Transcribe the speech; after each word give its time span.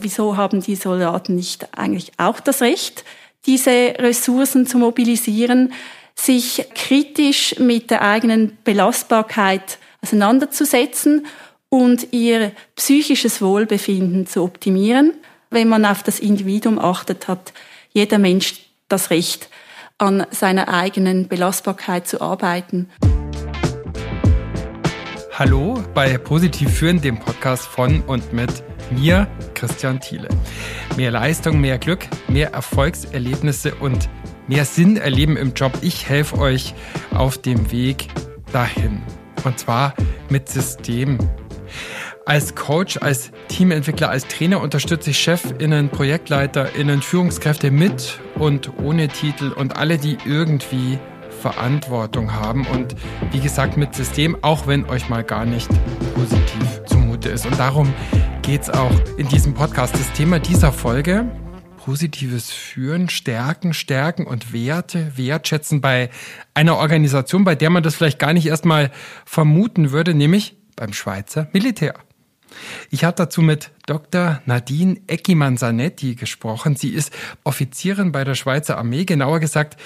Wieso 0.00 0.36
haben 0.36 0.60
die 0.60 0.76
Soldaten 0.76 1.34
nicht 1.34 1.76
eigentlich 1.76 2.12
auch 2.18 2.38
das 2.38 2.62
Recht, 2.62 3.04
diese 3.46 3.94
Ressourcen 3.98 4.64
zu 4.64 4.78
mobilisieren, 4.78 5.72
sich 6.14 6.68
kritisch 6.76 7.58
mit 7.58 7.90
der 7.90 8.02
eigenen 8.02 8.56
Belastbarkeit 8.62 9.78
auseinanderzusetzen 10.00 11.26
und 11.68 12.12
ihr 12.12 12.52
psychisches 12.76 13.42
Wohlbefinden 13.42 14.28
zu 14.28 14.44
optimieren? 14.44 15.14
Wenn 15.50 15.66
man 15.68 15.84
auf 15.84 16.04
das 16.04 16.20
Individuum 16.20 16.78
achtet, 16.78 17.26
hat 17.26 17.52
jeder 17.90 18.18
Mensch 18.18 18.66
das 18.86 19.10
Recht, 19.10 19.50
an 19.98 20.28
seiner 20.30 20.68
eigenen 20.68 21.26
Belastbarkeit 21.26 22.06
zu 22.06 22.20
arbeiten. 22.20 22.88
Hallo 25.32 25.82
bei 25.92 26.16
Positiv 26.18 26.70
Führen, 26.70 27.00
dem 27.00 27.18
Podcast 27.18 27.66
von 27.66 28.02
und 28.02 28.32
mit 28.32 28.62
mir, 28.92 29.26
Christian 29.54 30.00
Thiele. 30.00 30.28
Mehr 30.96 31.10
Leistung, 31.10 31.60
mehr 31.60 31.78
Glück, 31.78 32.06
mehr 32.28 32.52
Erfolgserlebnisse 32.52 33.74
und 33.74 34.08
mehr 34.46 34.64
Sinn 34.64 34.96
erleben 34.96 35.36
im 35.36 35.54
Job. 35.54 35.72
Ich 35.82 36.08
helfe 36.08 36.38
euch 36.38 36.74
auf 37.14 37.38
dem 37.38 37.70
Weg 37.70 38.08
dahin. 38.52 39.02
Und 39.44 39.58
zwar 39.58 39.94
mit 40.28 40.48
System. 40.48 41.18
Als 42.26 42.54
Coach, 42.54 42.98
als 42.98 43.30
Teamentwickler, 43.48 44.10
als 44.10 44.26
Trainer 44.26 44.60
unterstütze 44.60 45.10
ich 45.10 45.18
Chefinnen, 45.18 45.88
Projektleiterinnen, 45.88 47.00
Führungskräfte 47.00 47.70
mit 47.70 48.20
und 48.34 48.70
ohne 48.82 49.08
Titel 49.08 49.52
und 49.52 49.76
alle, 49.76 49.96
die 49.96 50.18
irgendwie 50.26 50.98
Verantwortung 51.38 52.34
haben 52.34 52.66
und 52.66 52.94
wie 53.30 53.40
gesagt 53.40 53.76
mit 53.76 53.94
System, 53.94 54.36
auch 54.42 54.66
wenn 54.66 54.84
euch 54.84 55.08
mal 55.08 55.24
gar 55.24 55.44
nicht 55.44 55.70
positiv 56.14 56.82
zumute 56.86 57.30
ist. 57.30 57.46
Und 57.46 57.58
darum 57.58 57.92
geht 58.42 58.62
es 58.62 58.70
auch 58.70 58.92
in 59.16 59.28
diesem 59.28 59.54
Podcast. 59.54 59.94
Das 59.94 60.12
Thema 60.12 60.38
dieser 60.38 60.72
Folge, 60.72 61.26
positives 61.84 62.50
Führen, 62.50 63.08
Stärken, 63.08 63.72
Stärken 63.72 64.26
und 64.26 64.52
Werte, 64.52 65.12
Wertschätzen 65.16 65.80
bei 65.80 66.10
einer 66.52 66.76
Organisation, 66.76 67.44
bei 67.44 67.54
der 67.54 67.70
man 67.70 67.82
das 67.82 67.94
vielleicht 67.94 68.18
gar 68.18 68.32
nicht 68.32 68.46
erstmal 68.46 68.90
vermuten 69.24 69.92
würde, 69.92 70.12
nämlich 70.14 70.56
beim 70.76 70.92
Schweizer 70.92 71.48
Militär. 71.52 71.94
Ich 72.90 73.04
habe 73.04 73.16
dazu 73.16 73.42
mit 73.42 73.70
Dr. 73.86 74.40
Nadine 74.46 75.00
Eckimann-Sanetti 75.06 76.14
gesprochen. 76.14 76.76
Sie 76.76 76.90
ist 76.90 77.12
Offizierin 77.44 78.12
bei 78.12 78.24
der 78.24 78.34
Schweizer 78.34 78.78
Armee, 78.78 79.04
genauer 79.04 79.40
gesagt 79.40 79.76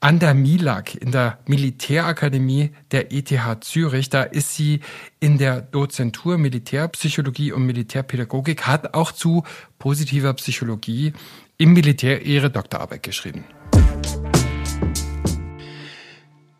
an 0.00 0.18
der 0.18 0.32
MILAG, 0.32 0.94
in 0.94 1.12
der 1.12 1.38
Militärakademie 1.46 2.70
der 2.90 3.12
ETH 3.12 3.30
Zürich. 3.60 4.08
Da 4.08 4.22
ist 4.22 4.54
sie 4.54 4.80
in 5.20 5.36
der 5.36 5.60
Dozentur 5.60 6.38
Militärpsychologie 6.38 7.52
und 7.52 7.66
Militärpädagogik, 7.66 8.66
hat 8.66 8.94
auch 8.94 9.12
zu 9.12 9.44
positiver 9.78 10.32
Psychologie 10.34 11.12
im 11.58 11.74
Militär 11.74 12.22
ihre 12.22 12.50
Doktorarbeit 12.50 13.02
geschrieben. 13.02 13.44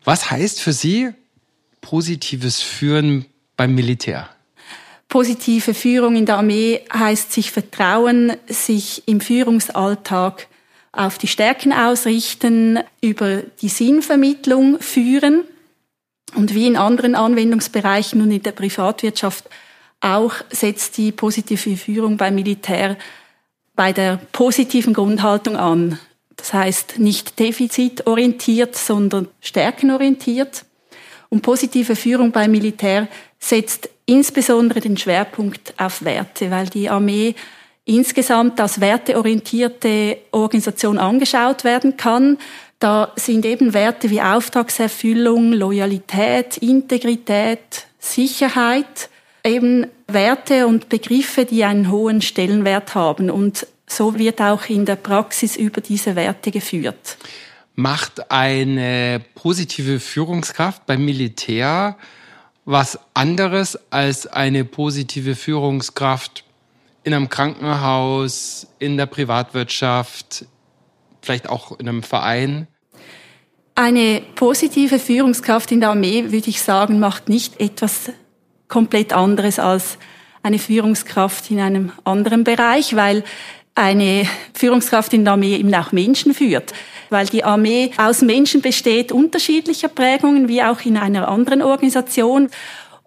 Was 0.03 0.29
heißt 0.29 0.61
für 0.61 0.73
Sie 0.73 1.09
positives 1.81 2.61
Führen 2.61 3.25
beim 3.57 3.73
Militär? 3.73 4.29
Positive 5.07 5.73
Führung 5.73 6.15
in 6.15 6.25
der 6.25 6.37
Armee 6.37 6.81
heißt 6.93 7.33
sich 7.33 7.51
vertrauen, 7.51 8.33
sich 8.47 9.07
im 9.07 9.19
Führungsalltag 9.19 10.47
auf 10.91 11.17
die 11.17 11.27
Stärken 11.27 11.71
ausrichten, 11.71 12.79
über 13.01 13.43
die 13.61 13.69
Sinnvermittlung 13.69 14.79
führen 14.79 15.43
und 16.35 16.53
wie 16.53 16.67
in 16.67 16.77
anderen 16.77 17.15
Anwendungsbereichen 17.15 18.21
und 18.21 18.31
in 18.31 18.43
der 18.43 18.51
Privatwirtschaft 18.51 19.49
auch 20.01 20.33
setzt 20.49 20.97
die 20.97 21.11
positive 21.11 21.77
Führung 21.77 22.17
beim 22.17 22.35
Militär 22.35 22.97
bei 23.75 23.93
der 23.93 24.19
positiven 24.31 24.93
Grundhaltung 24.93 25.55
an. 25.55 25.99
Das 26.35 26.53
heißt 26.53 26.99
nicht 26.99 27.39
defizitorientiert, 27.39 28.75
sondern 28.75 29.27
stärkenorientiert. 29.39 30.65
Und 31.29 31.43
positive 31.43 31.95
Führung 31.95 32.31
beim 32.31 32.51
Militär 32.51 33.07
setzt 33.39 33.89
insbesondere 34.05 34.81
den 34.81 34.97
Schwerpunkt 34.97 35.73
auf 35.77 36.03
Werte, 36.03 36.51
weil 36.51 36.67
die 36.67 36.89
Armee 36.89 37.35
insgesamt 37.91 38.59
als 38.59 38.79
werteorientierte 38.79 40.17
Organisation 40.31 40.97
angeschaut 40.97 41.63
werden 41.63 41.97
kann. 41.97 42.37
Da 42.79 43.11
sind 43.15 43.45
eben 43.45 43.73
Werte 43.73 44.09
wie 44.09 44.21
Auftragserfüllung, 44.21 45.53
Loyalität, 45.53 46.57
Integrität, 46.57 47.85
Sicherheit, 47.99 49.09
eben 49.43 49.87
Werte 50.07 50.67
und 50.67 50.89
Begriffe, 50.89 51.45
die 51.45 51.63
einen 51.63 51.91
hohen 51.91 52.21
Stellenwert 52.21 52.95
haben. 52.95 53.29
Und 53.29 53.67
so 53.87 54.17
wird 54.17 54.41
auch 54.41 54.65
in 54.69 54.85
der 54.85 54.95
Praxis 54.95 55.55
über 55.57 55.81
diese 55.81 56.15
Werte 56.15 56.49
geführt. 56.51 57.17
Macht 57.75 58.31
eine 58.31 59.21
positive 59.35 59.99
Führungskraft 59.99 60.85
beim 60.85 61.05
Militär 61.05 61.97
was 62.65 62.99
anderes 63.13 63.77
als 63.91 64.27
eine 64.27 64.65
positive 64.65 65.35
Führungskraft 65.35 66.43
in 67.03 67.13
einem 67.13 67.29
Krankenhaus, 67.29 68.67
in 68.79 68.97
der 68.97 69.05
Privatwirtschaft, 69.05 70.45
vielleicht 71.21 71.49
auch 71.49 71.79
in 71.79 71.89
einem 71.89 72.03
Verein? 72.03 72.67
Eine 73.75 74.21
positive 74.35 74.99
Führungskraft 74.99 75.71
in 75.71 75.79
der 75.79 75.89
Armee, 75.89 76.31
würde 76.31 76.49
ich 76.49 76.61
sagen, 76.61 76.99
macht 76.99 77.29
nicht 77.29 77.59
etwas 77.59 78.11
komplett 78.67 79.13
anderes 79.13 79.59
als 79.59 79.97
eine 80.43 80.59
Führungskraft 80.59 81.51
in 81.51 81.59
einem 81.59 81.91
anderen 82.03 82.43
Bereich, 82.43 82.95
weil 82.95 83.23
eine 83.75 84.27
Führungskraft 84.53 85.13
in 85.13 85.23
der 85.23 85.33
Armee 85.33 85.55
eben 85.55 85.73
auch 85.73 85.91
Menschen 85.91 86.33
führt, 86.33 86.73
weil 87.09 87.25
die 87.27 87.43
Armee 87.43 87.91
aus 87.97 88.21
Menschen 88.21 88.61
besteht, 88.61 89.11
unterschiedlicher 89.11 89.87
Prägungen, 89.87 90.47
wie 90.47 90.61
auch 90.61 90.81
in 90.81 90.97
einer 90.97 91.27
anderen 91.27 91.61
Organisation. 91.61 92.49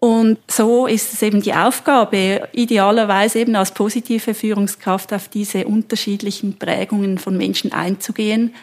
Und 0.04 0.36
so 0.48 0.86
ist 0.86 1.14
es 1.14 1.22
eben 1.22 1.40
die 1.40 1.54
Aufgabe, 1.54 2.46
idealerweise 2.52 3.38
eben 3.38 3.56
als 3.56 3.72
positive 3.72 4.34
Führungskraft 4.34 5.14
auf 5.14 5.28
diese 5.28 5.66
unterschiedlichen 5.66 6.58
Prägungen 6.58 7.16
von 7.16 7.38
Menschen 7.38 7.72
einzugehen. 7.72 8.54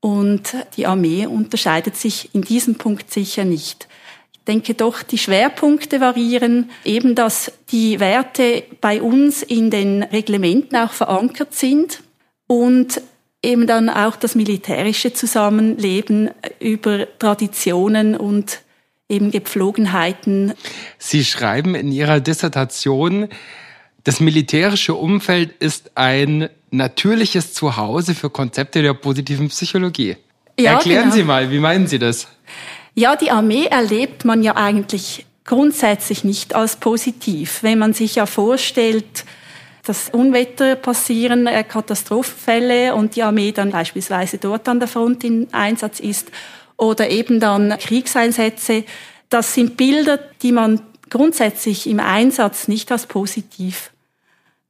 Und 0.00 0.56
die 0.78 0.86
Armee 0.86 1.26
unterscheidet 1.26 1.94
sich 1.94 2.34
in 2.34 2.40
diesem 2.40 2.76
Punkt 2.76 3.12
sicher 3.12 3.44
nicht. 3.44 3.86
Ich 4.32 4.44
denke 4.46 4.72
doch, 4.72 5.02
die 5.02 5.18
Schwerpunkte 5.18 6.00
variieren, 6.00 6.70
eben 6.86 7.14
dass 7.14 7.52
die 7.70 8.00
Werte 8.00 8.62
bei 8.80 9.02
uns 9.02 9.42
in 9.42 9.70
den 9.70 10.02
Reglementen 10.04 10.78
auch 10.78 10.92
verankert 10.92 11.52
sind 11.52 12.00
und 12.46 13.02
eben 13.42 13.66
dann 13.66 13.90
auch 13.90 14.16
das 14.16 14.34
militärische 14.34 15.12
Zusammenleben 15.12 16.30
über 16.60 17.06
Traditionen 17.18 18.16
und 18.16 18.62
eben 19.08 19.30
Gepflogenheiten. 19.30 20.52
Sie 20.98 21.24
schreiben 21.24 21.74
in 21.74 21.92
Ihrer 21.92 22.20
Dissertation, 22.20 23.28
das 24.04 24.20
militärische 24.20 24.94
Umfeld 24.94 25.52
ist 25.58 25.92
ein 25.94 26.48
natürliches 26.70 27.54
Zuhause 27.54 28.14
für 28.14 28.30
Konzepte 28.30 28.82
der 28.82 28.94
positiven 28.94 29.48
Psychologie. 29.48 30.16
Ja, 30.58 30.72
Erklären 30.72 31.04
genau. 31.04 31.14
Sie 31.14 31.24
mal, 31.24 31.50
wie 31.50 31.58
meinen 31.58 31.86
Sie 31.86 31.98
das? 31.98 32.28
Ja, 32.94 33.16
die 33.16 33.30
Armee 33.30 33.66
erlebt 33.66 34.24
man 34.24 34.42
ja 34.42 34.56
eigentlich 34.56 35.26
grundsätzlich 35.44 36.24
nicht 36.24 36.54
als 36.54 36.76
positiv. 36.76 37.62
Wenn 37.62 37.78
man 37.78 37.94
sich 37.94 38.16
ja 38.16 38.26
vorstellt, 38.26 39.24
dass 39.84 40.10
Unwetter 40.10 40.76
passieren, 40.76 41.46
äh, 41.46 41.64
Katastrophenfälle 41.64 42.94
und 42.94 43.16
die 43.16 43.22
Armee 43.22 43.52
dann 43.52 43.70
beispielsweise 43.70 44.38
dort 44.38 44.68
an 44.68 44.80
der 44.80 44.88
Front 44.88 45.24
in 45.24 45.48
Einsatz 45.52 46.00
ist 46.00 46.30
oder 46.78 47.10
eben 47.10 47.40
dann 47.40 47.76
Kriegseinsätze. 47.78 48.84
Das 49.28 49.52
sind 49.52 49.76
Bilder, 49.76 50.18
die 50.40 50.52
man 50.52 50.80
grundsätzlich 51.10 51.86
im 51.86 52.00
Einsatz 52.00 52.68
nicht 52.68 52.90
als 52.90 53.06
positiv 53.06 53.90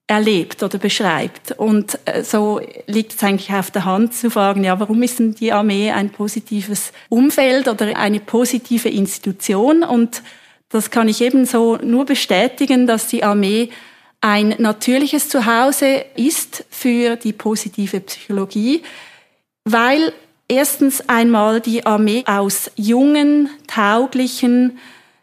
erlebt 0.09 0.63
oder 0.63 0.79
beschreibt. 0.79 1.53
Und 1.53 1.99
äh, 2.07 2.25
so 2.25 2.61
liegt 2.87 3.15
es 3.15 3.23
eigentlich 3.23 3.53
auf 3.53 3.71
der 3.71 3.85
Hand 3.85 4.15
zu 4.15 4.31
fragen, 4.31 4.65
ja, 4.65 4.81
warum 4.81 5.03
ist 5.03 5.19
denn 5.19 5.35
die 5.35 5.53
Armee 5.53 5.93
ein 5.93 6.11
positives 6.11 6.93
Umfeld 7.11 7.69
oder 7.69 7.95
eine 7.97 8.19
positive 8.19 8.89
Institution? 8.89 9.83
Und 9.85 10.23
das 10.71 10.91
kann 10.91 11.09
ich 11.09 11.21
ebenso 11.21 11.77
nur 11.77 12.07
bestätigen, 12.07 12.87
dass 12.87 13.07
die 13.09 13.23
Armee 13.23 13.69
ein 14.21 14.55
natürliches 14.59 15.29
Zuhause 15.29 16.05
ist 16.17 16.65
für 16.71 17.17
die 17.17 17.35
positive 17.35 18.01
Psychologie, 18.01 18.83
weil 19.65 20.13
erstens 20.49 21.09
einmal 21.09 21.61
die 21.61 21.87
Armee 21.87 22.25
aus 22.27 22.71
jungen, 22.77 23.51
tauglichen, 23.67 24.79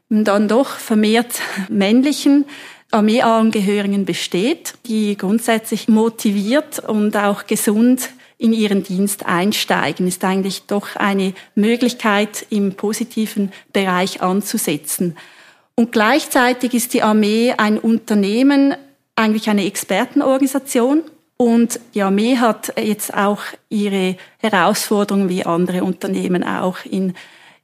dann 0.10 0.48
doch 0.48 0.70
vermehrt 0.70 1.42
männlichen 1.70 2.46
Armeeangehörigen 2.92 4.06
besteht, 4.06 4.76
die 4.86 5.18
grundsätzlich 5.18 5.88
motiviert 5.88 6.80
und 6.80 7.18
auch 7.18 7.48
gesund 7.48 8.10
in 8.38 8.54
ihren 8.54 8.84
Dienst 8.84 9.26
einsteigen, 9.26 10.08
ist 10.08 10.24
eigentlich 10.24 10.64
doch 10.68 10.96
eine 10.96 11.34
Möglichkeit, 11.56 12.46
im 12.50 12.76
positiven 12.76 13.52
Bereich 13.74 14.22
anzusetzen. 14.22 15.18
Und 15.76 15.92
gleichzeitig 15.92 16.74
ist 16.74 16.94
die 16.94 17.02
Armee 17.02 17.54
ein 17.58 17.78
Unternehmen, 17.78 18.76
eigentlich 19.16 19.50
eine 19.50 19.66
Expertenorganisation 19.66 21.04
und 21.38 21.80
die 21.94 22.02
Armee 22.02 22.38
hat 22.38 22.74
jetzt 22.78 23.14
auch 23.14 23.42
ihre 23.70 24.16
Herausforderungen 24.38 25.30
wie 25.30 25.46
andere 25.46 25.84
Unternehmen 25.84 26.44
auch 26.44 26.78
in 26.86 27.14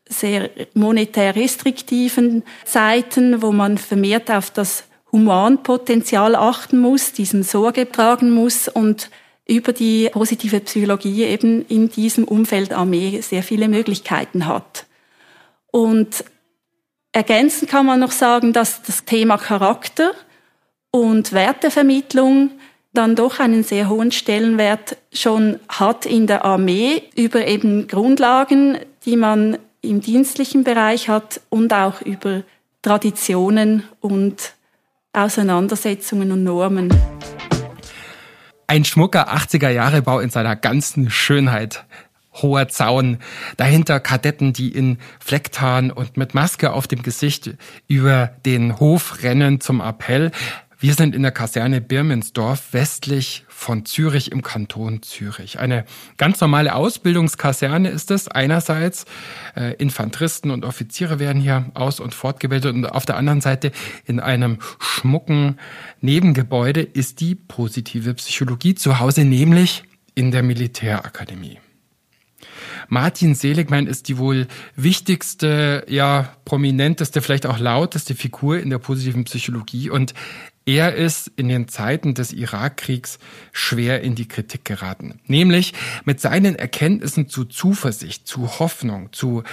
sehr 0.07 0.49
monetär 0.73 1.35
restriktiven 1.35 2.43
Zeiten, 2.65 3.41
wo 3.41 3.51
man 3.51 3.77
vermehrt 3.77 4.29
auf 4.29 4.51
das 4.51 4.83
Humanpotenzial 5.11 6.35
achten 6.35 6.79
muss, 6.79 7.13
diesem 7.13 7.43
Sorge 7.43 7.89
tragen 7.89 8.31
muss 8.31 8.67
und 8.67 9.09
über 9.47 9.73
die 9.73 10.09
positive 10.11 10.59
Psychologie 10.61 11.23
eben 11.23 11.65
in 11.67 11.89
diesem 11.89 12.25
Umfeld 12.25 12.73
Armee 12.73 13.21
sehr 13.21 13.43
viele 13.43 13.67
Möglichkeiten 13.67 14.47
hat. 14.47 14.85
Und 15.71 16.23
ergänzend 17.11 17.69
kann 17.69 17.85
man 17.85 17.99
noch 17.99 18.11
sagen, 18.11 18.53
dass 18.53 18.81
das 18.83 19.05
Thema 19.05 19.37
Charakter 19.37 20.13
und 20.91 21.31
Wertevermittlung 21.31 22.51
dann 22.93 23.15
doch 23.15 23.39
einen 23.39 23.63
sehr 23.63 23.89
hohen 23.89 24.11
Stellenwert 24.11 24.97
schon 25.13 25.59
hat 25.69 26.05
in 26.05 26.27
der 26.27 26.43
Armee 26.43 27.03
über 27.15 27.47
eben 27.47 27.87
Grundlagen, 27.87 28.77
die 29.05 29.15
man 29.15 29.57
im 29.81 30.01
dienstlichen 30.01 30.63
Bereich 30.63 31.09
hat 31.09 31.41
und 31.49 31.73
auch 31.73 32.01
über 32.01 32.43
Traditionen 32.81 33.83
und 33.99 34.53
Auseinandersetzungen 35.13 36.31
und 36.31 36.43
Normen. 36.43 36.93
Ein 38.67 38.85
schmucker 38.85 39.33
80er-Jahre-Bau 39.33 40.19
in 40.19 40.29
seiner 40.29 40.55
ganzen 40.55 41.09
Schönheit. 41.09 41.85
Hoher 42.41 42.69
Zaun, 42.69 43.17
dahinter 43.57 43.99
Kadetten, 43.99 44.53
die 44.53 44.69
in 44.69 44.99
Flecktarn 45.19 45.91
und 45.91 46.15
mit 46.15 46.33
Maske 46.33 46.71
auf 46.71 46.87
dem 46.87 47.03
Gesicht 47.03 47.51
über 47.87 48.31
den 48.45 48.79
Hof 48.79 49.21
rennen 49.23 49.59
zum 49.59 49.81
Appell. 49.81 50.31
Wir 50.81 50.95
sind 50.95 51.13
in 51.13 51.21
der 51.21 51.31
Kaserne 51.31 51.79
Birmensdorf 51.79 52.73
westlich 52.73 53.45
von 53.47 53.85
Zürich 53.85 54.31
im 54.31 54.41
Kanton 54.41 55.03
Zürich. 55.03 55.59
Eine 55.59 55.85
ganz 56.17 56.41
normale 56.41 56.73
Ausbildungskaserne 56.73 57.87
ist 57.87 58.09
es. 58.09 58.27
Einerseits 58.27 59.05
äh, 59.55 59.75
Infanteristen 59.75 60.49
und 60.49 60.65
Offiziere 60.65 61.19
werden 61.19 61.39
hier 61.39 61.67
aus- 61.75 61.99
und 61.99 62.15
fortgebildet 62.15 62.73
und 62.73 62.85
auf 62.87 63.05
der 63.05 63.17
anderen 63.17 63.41
Seite 63.41 63.71
in 64.07 64.19
einem 64.19 64.57
schmucken 64.79 65.59
Nebengebäude 65.99 66.81
ist 66.81 67.19
die 67.19 67.35
positive 67.35 68.15
Psychologie 68.15 68.73
zu 68.73 68.99
Hause, 68.99 69.23
nämlich 69.23 69.83
in 70.15 70.31
der 70.31 70.41
Militärakademie. 70.41 71.59
Martin 72.87 73.35
Seligmann 73.35 73.87
ist 73.87 74.07
die 74.09 74.17
wohl 74.17 74.47
wichtigste, 74.75 75.85
ja, 75.87 76.35
prominenteste, 76.43 77.21
vielleicht 77.21 77.45
auch 77.45 77.59
lauteste 77.59 78.15
Figur 78.15 78.59
in 78.59 78.69
der 78.69 78.79
positiven 78.79 79.23
Psychologie 79.23 79.89
und 79.89 80.13
er 80.65 80.95
ist 80.95 81.31
in 81.35 81.47
den 81.47 81.67
Zeiten 81.67 82.13
des 82.13 82.33
Irakkriegs 82.33 83.19
schwer 83.51 84.01
in 84.01 84.15
die 84.15 84.27
Kritik 84.27 84.63
geraten. 84.65 85.19
Nämlich 85.25 85.73
mit 86.05 86.21
seinen 86.21 86.55
Erkenntnissen 86.55 87.27
zu 87.27 87.45
Zuversicht, 87.45 88.27
zu 88.27 88.59
Hoffnung, 88.59 89.11
zu 89.11 89.43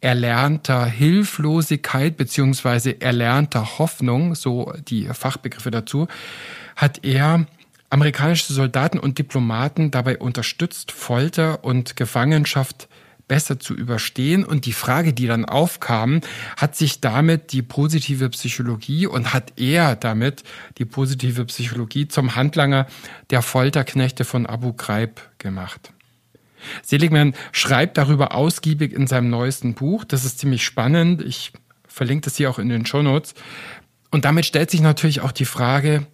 erlernter 0.00 0.84
Hilflosigkeit 0.84 2.16
beziehungsweise 2.16 3.00
erlernter 3.00 3.78
Hoffnung, 3.78 4.34
so 4.34 4.72
die 4.88 5.06
Fachbegriffe 5.06 5.70
dazu, 5.70 6.08
hat 6.76 7.04
er 7.04 7.46
amerikanische 7.88 8.52
Soldaten 8.52 8.98
und 8.98 9.18
Diplomaten 9.18 9.90
dabei 9.90 10.18
unterstützt, 10.18 10.92
Folter 10.92 11.64
und 11.64 11.96
Gefangenschaft 11.96 12.88
besser 13.28 13.58
zu 13.58 13.74
überstehen. 13.74 14.44
Und 14.44 14.66
die 14.66 14.72
Frage, 14.72 15.12
die 15.12 15.26
dann 15.26 15.44
aufkam, 15.44 16.20
hat 16.56 16.76
sich 16.76 17.00
damit 17.00 17.52
die 17.52 17.62
positive 17.62 18.28
Psychologie 18.30 19.06
und 19.06 19.32
hat 19.32 19.52
er 19.56 19.96
damit 19.96 20.42
die 20.78 20.84
positive 20.84 21.44
Psychologie 21.46 22.08
zum 22.08 22.34
Handlanger 22.34 22.86
der 23.30 23.42
Folterknechte 23.42 24.24
von 24.24 24.46
Abu 24.46 24.72
Ghraib 24.72 25.20
gemacht. 25.38 25.92
Seligman 26.82 27.34
schreibt 27.52 27.98
darüber 27.98 28.34
ausgiebig 28.34 28.92
in 28.92 29.06
seinem 29.06 29.30
neuesten 29.30 29.74
Buch. 29.74 30.04
Das 30.04 30.24
ist 30.24 30.38
ziemlich 30.38 30.64
spannend. 30.64 31.22
Ich 31.22 31.52
verlinke 31.86 32.24
das 32.24 32.36
hier 32.36 32.50
auch 32.50 32.58
in 32.58 32.68
den 32.68 32.86
Show 32.86 33.02
Notes. 33.02 33.34
Und 34.10 34.24
damit 34.24 34.46
stellt 34.46 34.70
sich 34.70 34.80
natürlich 34.80 35.20
auch 35.20 35.32
die 35.32 35.44
Frage, 35.44 36.06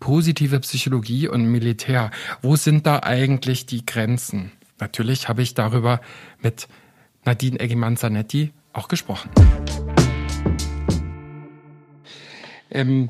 positive 0.00 0.60
Psychologie 0.60 1.28
und 1.28 1.44
Militär. 1.46 2.10
Wo 2.40 2.56
sind 2.56 2.86
da 2.86 3.00
eigentlich 3.02 3.66
die 3.66 3.84
Grenzen? 3.84 4.52
Natürlich 4.78 5.28
habe 5.28 5.42
ich 5.42 5.54
darüber 5.54 6.00
mit 6.40 6.68
Nadine 7.24 7.58
Eggemann-Zanetti 7.60 8.52
auch 8.72 8.88
gesprochen. 8.88 9.30
Ähm, 12.70 13.08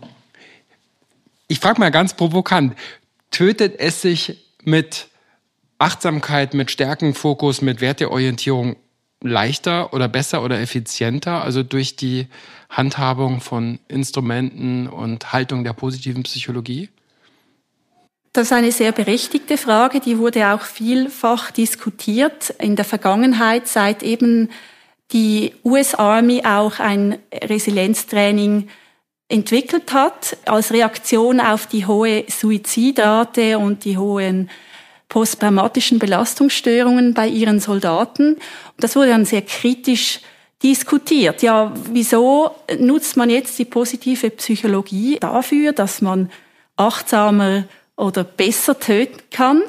ich 1.46 1.60
frage 1.60 1.80
mal 1.80 1.90
ganz 1.90 2.14
provokant, 2.14 2.74
tötet 3.30 3.78
es 3.78 4.02
sich 4.02 4.38
mit 4.64 5.08
Achtsamkeit, 5.78 6.54
mit 6.54 6.70
Stärkenfokus, 6.70 7.62
mit 7.62 7.80
Werteorientierung 7.80 8.76
leichter 9.20 9.92
oder 9.92 10.08
besser 10.08 10.42
oder 10.42 10.60
effizienter, 10.60 11.42
also 11.42 11.62
durch 11.62 11.96
die 11.96 12.28
Handhabung 12.70 13.40
von 13.40 13.78
Instrumenten 13.88 14.88
und 14.88 15.32
Haltung 15.32 15.64
der 15.64 15.72
positiven 15.72 16.22
Psychologie? 16.22 16.88
Das 18.32 18.48
ist 18.48 18.52
eine 18.52 18.72
sehr 18.72 18.92
berechtigte 18.92 19.56
Frage, 19.56 20.00
die 20.00 20.18
wurde 20.18 20.48
auch 20.48 20.62
vielfach 20.62 21.50
diskutiert 21.50 22.50
in 22.58 22.76
der 22.76 22.84
Vergangenheit, 22.84 23.66
seit 23.68 24.02
eben 24.02 24.50
die 25.12 25.54
US 25.64 25.94
Army 25.94 26.42
auch 26.44 26.78
ein 26.78 27.18
Resilienztraining 27.32 28.68
entwickelt 29.28 29.92
hat, 29.92 30.36
als 30.46 30.72
Reaktion 30.72 31.40
auf 31.40 31.66
die 31.66 31.86
hohe 31.86 32.24
Suizidrate 32.28 33.58
und 33.58 33.84
die 33.84 33.98
hohen 33.98 34.50
posttraumatischen 35.08 35.98
Belastungsstörungen 35.98 37.14
bei 37.14 37.28
ihren 37.28 37.60
Soldaten. 37.60 38.36
Das 38.78 38.96
wurde 38.96 39.10
dann 39.10 39.24
sehr 39.24 39.42
kritisch 39.42 40.20
diskutiert. 40.62 41.42
Ja, 41.42 41.72
wieso 41.90 42.50
nutzt 42.78 43.16
man 43.16 43.30
jetzt 43.30 43.58
die 43.58 43.64
positive 43.64 44.30
Psychologie 44.30 45.18
dafür, 45.18 45.72
dass 45.72 46.02
man 46.02 46.30
achtsamer 46.76 47.64
oder 47.98 48.24
besser 48.24 48.78
töten 48.78 49.20
kann. 49.30 49.62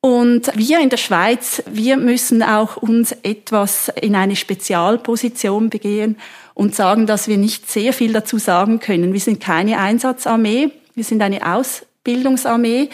Und 0.00 0.52
wir 0.54 0.78
in 0.80 0.88
der 0.88 0.98
Schweiz, 0.98 1.62
wir 1.66 1.96
müssen 1.96 2.42
auch 2.42 2.76
uns 2.76 3.12
etwas 3.22 3.88
in 4.00 4.14
eine 4.14 4.36
Spezialposition 4.36 5.68
begehen 5.68 6.16
und 6.54 6.76
sagen, 6.76 7.06
dass 7.06 7.28
wir 7.28 7.36
nicht 7.36 7.68
sehr 7.68 7.92
viel 7.92 8.12
dazu 8.12 8.38
sagen 8.38 8.78
können. 8.78 9.12
Wir 9.12 9.20
sind 9.20 9.40
keine 9.40 9.78
Einsatzarmee, 9.78 10.70
wir 10.94 11.04
sind 11.04 11.22
eine 11.22 11.54
Ausbildungsarmee. 11.54 12.88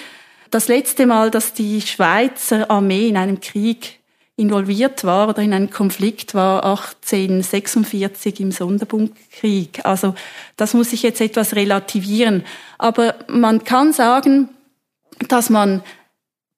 Das 0.50 0.68
letzte 0.68 1.06
Mal, 1.06 1.30
dass 1.30 1.52
die 1.52 1.80
Schweizer 1.82 2.70
Armee 2.70 3.08
in 3.08 3.16
einem 3.16 3.40
Krieg 3.40 3.98
involviert 4.36 5.04
war 5.04 5.28
oder 5.28 5.42
in 5.42 5.52
einem 5.52 5.70
Konflikt 5.70 6.34
war 6.34 6.64
1846 6.64 8.40
im 8.40 8.52
Sonderbunkrieg. 8.52 9.84
Also 9.84 10.14
das 10.56 10.72
muss 10.72 10.92
ich 10.92 11.02
jetzt 11.02 11.20
etwas 11.20 11.54
relativieren. 11.54 12.44
Aber 12.78 13.14
man 13.28 13.64
kann 13.64 13.92
sagen, 13.92 14.48
dass 15.28 15.50
man 15.50 15.82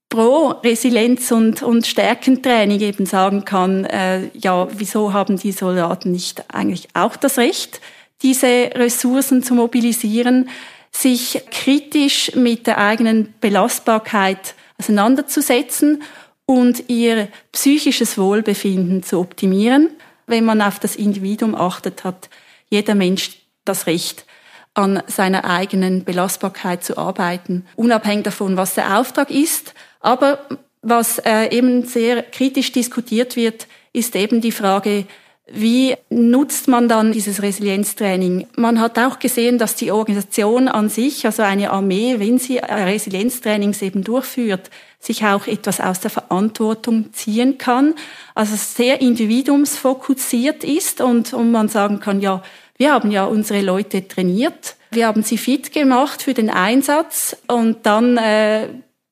pro 0.09 0.50
Resilienz 0.62 1.33
und, 1.33 1.62
und 1.62 1.87
Stärkentraining 1.87 2.80
eben 2.80 3.06
sagen 3.06 3.44
kann, 3.44 3.85
äh, 3.85 4.28
ja, 4.35 4.68
wieso 4.71 5.12
haben 5.12 5.38
die 5.38 5.52
Soldaten 5.52 6.12
nicht 6.12 6.44
eigentlich 6.54 6.88
auch 6.94 7.16
das 7.16 7.38
Recht, 7.38 7.80
diese 8.23 8.71
Ressourcen 8.75 9.42
zu 9.42 9.54
mobilisieren, 9.54 10.49
sich 10.92 11.42
kritisch 11.50 12.35
mit 12.37 12.68
der 12.68 12.78
eigenen 12.78 13.35
Belastbarkeit 13.40 14.54
auseinanderzusetzen 14.78 16.02
und 16.47 16.88
ihr 16.88 17.28
psychisches 17.52 18.16
Wohlbefinden 18.16 19.02
zu 19.02 19.18
optimieren. 19.18 19.90
Wenn 20.26 20.44
man 20.44 20.62
auf 20.62 20.78
das 20.78 20.94
Individuum 20.94 21.54
achtet, 21.54 22.04
hat 22.04 22.30
jeder 22.71 22.94
Mensch 22.94 23.30
das 23.64 23.87
Recht, 23.87 24.26
an 24.75 25.02
seiner 25.07 25.45
eigenen 25.45 26.04
Belastbarkeit 26.04 26.85
zu 26.85 26.99
arbeiten, 26.99 27.64
unabhängig 27.76 28.25
davon, 28.25 28.57
was 28.57 28.75
der 28.75 28.99
Auftrag 28.99 29.31
ist. 29.31 29.73
Aber 30.00 30.40
was 30.83 31.19
äh, 31.21 31.57
eben 31.57 31.87
sehr 31.87 32.23
kritisch 32.23 32.73
diskutiert 32.73 33.37
wird, 33.37 33.69
ist 33.93 34.16
eben 34.16 34.40
die 34.40 34.52
Frage, 34.52 35.07
wie 35.47 35.95
nutzt 36.09 36.69
man 36.69 36.88
dann 36.88 37.12
dieses 37.12 37.43
Resilienztraining? 37.43 38.47
Man 38.57 38.81
hat 38.81 38.99
auch 38.99 39.19
gesehen, 39.19 39.59
dass 39.59 39.76
die 39.76 39.93
Organisation 39.93 40.69
an 40.69 40.88
sich, 40.88 41.26
also 41.26 41.43
eine 41.43 41.71
Armee, 41.71 42.16
wenn 42.19 42.38
sie 42.38 42.57
Resilienztrainings 42.59 43.83
eben 43.83 44.04
durchführt, 44.04 44.71
sich 44.99 45.25
auch 45.26 45.47
etwas 45.47 45.81
aus 45.81 46.00
der 46.00 46.11
Verantwortung 46.11 47.12
ziehen 47.12 47.59
kann, 47.59 47.95
also 48.35 48.57
sehr 48.57 49.02
individuumsfokussiert 49.02 50.64
ist 50.64 51.02
und, 51.02 51.35
und 51.35 51.50
man 51.52 51.69
sagen 51.69 52.00
kann, 52.00 52.23
ja, 52.23 52.43
wir 52.76 52.93
haben 52.93 53.11
ja 53.11 53.25
unsere 53.25 53.61
Leute 53.61 54.07
trainiert, 54.09 54.76
wir 54.90 55.07
haben 55.07 55.23
sie 55.23 55.38
fit 55.38 55.73
gemacht 55.73 56.23
für 56.23 56.35
den 56.35 56.50
Einsatz 56.50 57.37
und 57.49 57.87
dann 57.87 58.16
äh, 58.16 58.69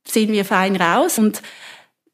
sind 0.06 0.32
wir 0.32 0.44
fein 0.44 0.76
raus. 0.76 1.18
Und 1.18 1.42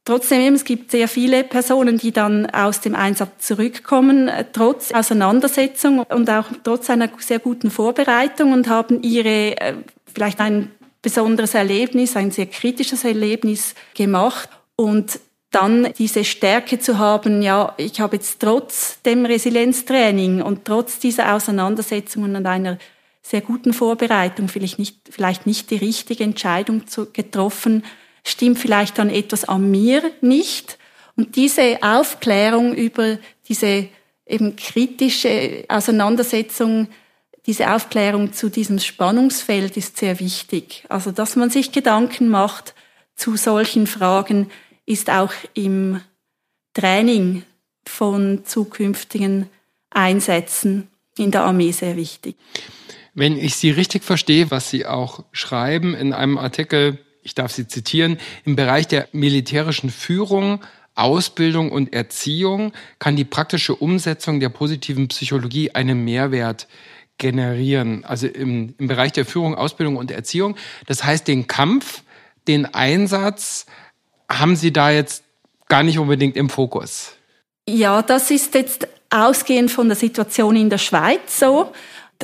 Trotzdem, 0.09 0.55
es 0.55 0.64
gibt 0.64 0.90
sehr 0.90 1.07
viele 1.07 1.45
Personen, 1.45 1.99
die 1.99 2.12
dann 2.12 2.47
aus 2.47 2.81
dem 2.81 2.95
Einsatz 2.95 3.47
zurückkommen, 3.47 4.28
äh, 4.28 4.47
trotz 4.50 4.90
Auseinandersetzung 4.90 5.99
und 5.99 6.31
auch 6.31 6.47
trotz 6.64 6.88
einer 6.88 7.11
sehr 7.19 7.40
guten 7.40 7.71
Vorbereitung 7.71 8.55
und 8.55 8.71
haben 8.71 9.02
ihre, 9.02 9.61
äh, 9.61 9.75
vielleicht 10.07 10.40
ein 10.40 10.71
besonderes 11.02 11.52
Erlebnis, 11.52 12.17
ein 12.17 12.31
sehr 12.31 12.47
kritisches 12.47 13.05
Erlebnis 13.05 13.75
gemacht 13.93 14.49
und 14.76 15.21
dann 15.50 15.93
diese 15.97 16.25
Stärke 16.25 16.78
zu 16.78 16.99
haben, 16.99 17.40
ja, 17.40 17.75
ich 17.78 18.00
habe 18.00 18.17
jetzt 18.17 18.40
trotz 18.40 19.00
dem 19.02 19.25
Resilienztraining 19.25 20.43
und 20.43 20.64
trotz 20.64 20.99
dieser 20.99 21.35
Auseinandersetzungen 21.35 22.37
und 22.37 22.47
einer 22.47 22.78
sehr 23.23 23.40
guten 23.40 23.73
Vorbereitung 23.73 24.49
vielleicht 24.49 24.78
nicht, 24.78 24.97
vielleicht 25.11 25.47
nicht 25.47 25.71
die 25.71 25.76
richtige 25.76 26.25
Entscheidung 26.25 26.87
zu, 26.87 27.11
getroffen, 27.12 27.85
stimmt 28.25 28.59
vielleicht 28.59 28.99
dann 28.99 29.11
etwas 29.11 29.47
an 29.47 29.71
mir 29.71 30.02
nicht. 30.21 30.78
Und 31.17 31.37
diese 31.37 31.78
Aufklärung 31.83 32.75
über 32.75 33.19
diese 33.49 33.88
eben 34.26 34.57
kritische 34.57 35.64
Auseinandersetzung, 35.69 36.88
diese 37.47 37.73
Aufklärung 37.73 38.35
zu 38.35 38.50
diesem 38.50 38.78
Spannungsfeld 38.78 39.76
ist 39.78 39.97
sehr 39.97 40.21
wichtig. 40.21 40.85
Also, 40.90 41.11
dass 41.11 41.35
man 41.35 41.49
sich 41.49 41.73
Gedanken 41.73 42.28
macht 42.28 42.75
zu 43.17 43.37
solchen 43.37 43.87
Fragen, 43.87 44.50
ist 44.88 45.11
auch 45.11 45.33
im 45.52 46.00
Training 46.73 47.42
von 47.85 48.45
zukünftigen 48.45 49.49
Einsätzen 49.90 50.88
in 51.18 51.30
der 51.30 51.42
Armee 51.42 51.73
sehr 51.73 51.97
wichtig. 51.97 52.37
Wenn 53.14 53.37
ich 53.37 53.57
Sie 53.57 53.71
richtig 53.71 54.02
verstehe, 54.02 54.50
was 54.50 54.71
Sie 54.71 54.87
auch 54.87 55.25
schreiben 55.33 55.95
in 55.95 56.12
einem 56.12 56.38
Artikel, 56.38 56.99
ich 57.23 57.35
darf 57.35 57.52
Sie 57.52 57.68
zitieren, 57.68 58.18
im 58.45 58.57
Bereich 58.57 58.88
der 58.88 59.09
militärischen 59.12 59.90
Führung, 59.90 60.64
Ausbildung 60.95 61.71
und 61.71 61.92
Erziehung 61.92 62.73
kann 62.99 63.14
die 63.14 63.25
praktische 63.25 63.75
Umsetzung 63.75 64.40
der 64.40 64.49
positiven 64.49 65.09
Psychologie 65.09 65.73
einen 65.73 66.04
Mehrwert 66.04 66.66
generieren. 67.18 68.04
Also 68.04 68.26
im, 68.26 68.75
im 68.78 68.88
Bereich 68.88 69.12
der 69.12 69.26
Führung, 69.26 69.54
Ausbildung 69.54 69.97
und 69.97 70.11
Erziehung. 70.11 70.57
Das 70.87 71.04
heißt, 71.04 71.28
den 71.28 71.47
Kampf, 71.47 72.02
den 72.47 72.64
Einsatz 72.66 73.66
haben 74.31 74.57
Sie 74.57 74.73
da 74.73 74.91
jetzt 74.91 75.25
gar 75.69 75.83
nicht 75.83 75.99
unbedingt 75.99 76.37
im 76.37 76.49
Fokus. 76.49 77.13
Ja, 77.69 78.03
das 78.03 78.31
ist 78.31 78.55
jetzt 78.55 78.89
ausgehend 79.11 79.71
von 79.71 79.89
der 79.89 79.97
Situation 79.97 80.57
in 80.57 80.71
der 80.71 80.79
Schweiz 80.79 81.39
so. 81.39 81.73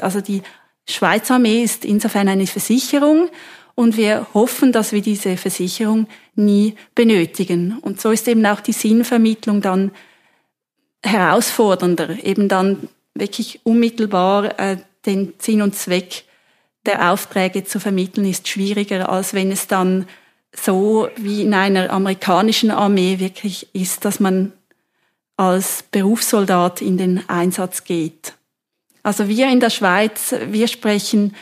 Also 0.01 0.21
die 0.21 0.43
Schweizer 0.89 1.35
Armee 1.35 1.63
ist 1.63 1.85
insofern 1.85 2.29
eine 2.29 2.47
Versicherung 2.47 3.29
und 3.75 3.97
wir 3.97 4.27
hoffen, 4.35 4.73
dass 4.73 4.93
wir 4.93 5.03
diese 5.03 5.37
Versicherung 5.37 6.07
nie 6.35 6.75
benötigen. 6.95 7.79
Und 7.81 8.01
so 8.01 8.11
ist 8.11 8.29
eben 8.29 8.45
auch 8.47 8.61
die 8.61 8.73
Sinnvermittlung 8.73 9.61
dann 9.61 9.93
herausfordernder, 11.03 12.23
eben 12.25 12.49
dann 12.49 12.89
wirklich 13.15 13.61
unmittelbar 13.65 14.59
äh, 14.59 14.79
den 15.07 15.35
Sinn 15.39 15.63
und 15.63 15.75
Zweck 15.75 16.25
der 16.87 17.13
Aufträge 17.13 17.65
zu 17.65 17.81
vermitteln, 17.81 18.29
ist 18.29 18.49
schwieriger, 18.49 19.09
als 19.09 19.35
wenn 19.35 19.51
es 19.51 19.67
dann 19.67 20.07
so 20.55 21.09
wie 21.17 21.43
in 21.43 21.55
einer 21.55 21.91
amerikanischen 21.91 22.71
Armee 22.71 23.19
wirklich 23.19 23.69
ist, 23.75 24.05
dass 24.05 24.21
man 24.21 24.53
als 25.37 25.85
Berufssoldat 25.91 26.81
in 26.81 26.97
den 26.97 27.29
Einsatz 27.29 27.85
geht. 27.85 28.35
Also 29.03 29.29
wir 29.29 29.49
in 29.49 29.61
der 29.61 29.71
Schweiz, 29.71 30.35
wir 30.47 30.69
sprechen 30.69 31.35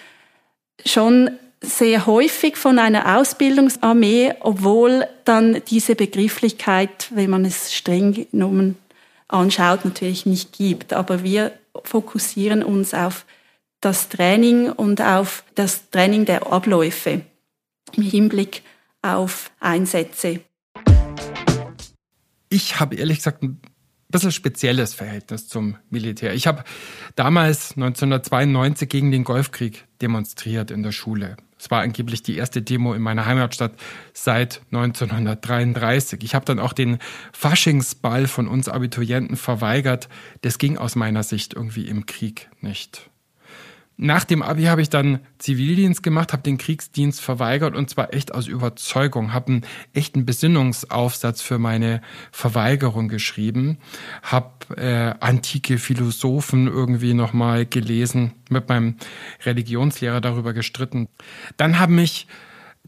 schon 0.84 1.30
sehr 1.60 2.06
häufig 2.06 2.56
von 2.56 2.78
einer 2.78 3.18
Ausbildungsarmee, 3.18 4.34
obwohl 4.40 5.06
dann 5.24 5.62
diese 5.68 5.94
Begrifflichkeit, 5.94 7.08
wenn 7.10 7.30
man 7.30 7.44
es 7.44 7.72
streng 7.72 8.26
genommen 8.30 8.76
anschaut, 9.28 9.84
natürlich 9.84 10.26
nicht 10.26 10.52
gibt. 10.52 10.92
Aber 10.92 11.22
wir 11.22 11.52
fokussieren 11.84 12.64
uns 12.64 12.94
auf 12.94 13.24
das 13.80 14.08
Training 14.08 14.70
und 14.70 15.00
auf 15.00 15.44
das 15.54 15.88
Training 15.90 16.24
der 16.24 16.52
Abläufe 16.52 17.22
im 17.94 18.02
Hinblick 18.02 18.62
auf 19.02 19.50
Einsätze. 19.60 20.40
Ich 22.48 22.80
habe 22.80 22.96
ehrlich 22.96 23.18
gesagt 23.18 23.42
ein 23.42 23.60
bisschen 24.10 24.32
spezielles 24.32 24.94
Verhältnis 24.94 25.48
zum 25.48 25.76
Militär. 25.90 26.34
Ich 26.34 26.46
habe 26.46 26.64
damals 27.16 27.72
1992 27.72 28.88
gegen 28.88 29.10
den 29.10 29.24
Golfkrieg 29.24 29.86
demonstriert 30.00 30.70
in 30.70 30.82
der 30.82 30.92
Schule. 30.92 31.36
Es 31.58 31.70
war 31.70 31.80
angeblich 31.80 32.22
die 32.22 32.36
erste 32.36 32.60
Demo 32.60 32.92
in 32.92 33.02
meiner 33.02 33.24
Heimatstadt 33.24 33.74
seit 34.12 34.62
1933. 34.72 36.22
Ich 36.24 36.34
habe 36.34 36.44
dann 36.44 36.58
auch 36.58 36.72
den 36.72 36.98
Faschingsball 37.32 38.26
von 38.26 38.48
uns 38.48 38.68
Abiturienten 38.68 39.36
verweigert. 39.36 40.08
Das 40.40 40.58
ging 40.58 40.76
aus 40.76 40.96
meiner 40.96 41.22
Sicht 41.22 41.54
irgendwie 41.54 41.86
im 41.86 42.04
Krieg 42.06 42.50
nicht. 42.60 43.11
Nach 44.02 44.24
dem 44.24 44.42
Abi 44.42 44.64
habe 44.64 44.82
ich 44.82 44.90
dann 44.90 45.20
Zivildienst 45.38 46.02
gemacht, 46.02 46.32
habe 46.32 46.42
den 46.42 46.58
Kriegsdienst 46.58 47.20
verweigert 47.20 47.76
und 47.76 47.88
zwar 47.88 48.12
echt 48.12 48.34
aus 48.34 48.48
Überzeugung, 48.48 49.32
habe 49.32 49.46
einen 49.46 49.66
echten 49.94 50.26
Besinnungsaufsatz 50.26 51.40
für 51.40 51.60
meine 51.60 52.02
Verweigerung 52.32 53.06
geschrieben, 53.06 53.78
habe 54.24 54.76
äh, 54.76 55.14
antike 55.20 55.78
Philosophen 55.78 56.66
irgendwie 56.66 57.14
nochmal 57.14 57.64
gelesen, 57.64 58.32
mit 58.50 58.68
meinem 58.68 58.96
Religionslehrer 59.44 60.20
darüber 60.20 60.52
gestritten. 60.52 61.06
Dann 61.56 61.78
haben 61.78 61.94
mich 61.94 62.26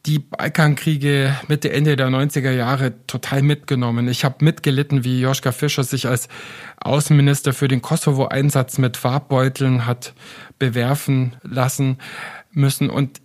die 0.06 0.18
Balkankriege 0.18 1.34
Mitte, 1.48 1.72
Ende 1.72 1.96
der 1.96 2.08
90er 2.08 2.50
Jahre 2.50 3.06
total 3.06 3.42
mitgenommen. 3.42 4.08
Ich 4.08 4.24
habe 4.24 4.44
mitgelitten, 4.44 5.04
wie 5.04 5.20
Joschka 5.20 5.52
Fischer 5.52 5.84
sich 5.84 6.06
als 6.06 6.28
Außenminister 6.76 7.54
für 7.54 7.68
den 7.68 7.80
Kosovo-Einsatz 7.80 8.78
mit 8.78 8.96
Farbbeuteln 8.96 9.86
hat 9.86 10.14
bewerfen 10.58 11.36
lassen 11.42 11.98
müssen. 12.52 12.90
Und 12.90 13.22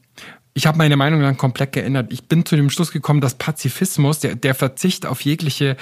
ich 0.53 0.67
habe 0.67 0.77
meine 0.77 0.97
Meinung 0.97 1.21
dann 1.21 1.37
komplett 1.37 1.73
geändert. 1.73 2.11
Ich 2.11 2.27
bin 2.27 2.45
zu 2.45 2.55
dem 2.55 2.69
Schluss 2.69 2.91
gekommen, 2.91 3.21
dass 3.21 3.35
Pazifismus, 3.35 4.19
der, 4.19 4.35
der 4.35 4.55
Verzicht 4.55 5.05
auf 5.05 5.21
jegliche 5.21 5.75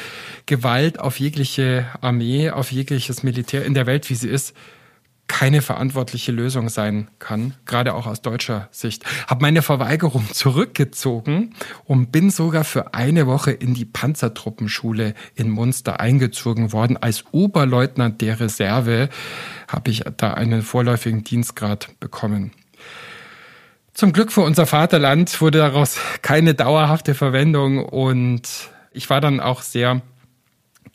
Gewalt, 0.45 0.99
auf 0.99 1.19
jegliche 1.19 1.85
Armee, 2.01 2.49
auf 2.49 2.71
jegliches 2.71 3.23
Militär 3.23 3.65
in 3.65 3.73
der 3.73 3.85
Welt, 3.85 4.09
wie 4.09 4.15
sie 4.15 4.29
ist, 4.29 4.55
keine 5.27 5.61
verantwortliche 5.61 6.31
Lösung 6.31 6.69
sein 6.69 7.09
kann, 7.19 7.53
gerade 7.65 7.93
auch 7.93 8.07
aus 8.07 8.21
deutscher 8.21 8.69
Sicht. 8.71 9.03
Habe 9.27 9.41
meine 9.41 9.61
Verweigerung 9.61 10.25
zurückgezogen 10.33 11.53
und 11.85 12.11
bin 12.11 12.29
sogar 12.29 12.63
für 12.63 12.93
eine 12.93 13.27
Woche 13.27 13.51
in 13.51 13.73
die 13.73 13.85
Panzertruppenschule 13.85 15.13
in 15.35 15.49
Munster 15.49 15.99
eingezogen 15.99 16.71
worden. 16.71 16.97
Als 16.97 17.25
Oberleutnant 17.31 18.21
der 18.21 18.39
Reserve 18.39 19.09
habe 19.67 19.91
ich 19.91 20.03
da 20.17 20.33
einen 20.33 20.61
vorläufigen 20.61 21.23
Dienstgrad 21.23 21.99
bekommen. 21.99 22.51
Zum 23.93 24.13
Glück 24.13 24.31
für 24.31 24.41
unser 24.41 24.67
Vaterland 24.67 25.41
wurde 25.41 25.57
daraus 25.57 25.97
keine 26.21 26.53
dauerhafte 26.53 27.15
Verwendung 27.15 27.83
und 27.83 28.43
ich 28.91 29.09
war 29.09 29.21
dann 29.21 29.39
auch 29.39 29.63
sehr 29.63 30.01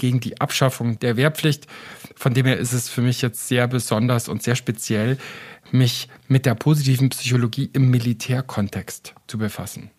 gegen 0.03 0.19
die 0.19 0.41
Abschaffung 0.41 0.99
der 0.99 1.17
Wehrpflicht. 1.17 1.69
Von 2.17 2.35
dem 2.35 2.45
her 2.45 2.59
ist 2.59 2.73
es 2.73 2.89
für 2.89 3.03
mich 3.03 3.23
jetzt 3.23 3.47
sehr 3.47 3.69
besonders 3.69 4.29
und 4.29 4.43
sehr 4.43 4.57
speziell, 4.57 5.17
mich 5.71 6.09
mit 6.27 6.45
der 6.45 6.57
positiven 6.57 7.09
Psychologie 7.11 7.71
im 7.73 7.89
Militärkontext 7.89 9.15
zu 9.29 9.39
befassen. 9.39 9.93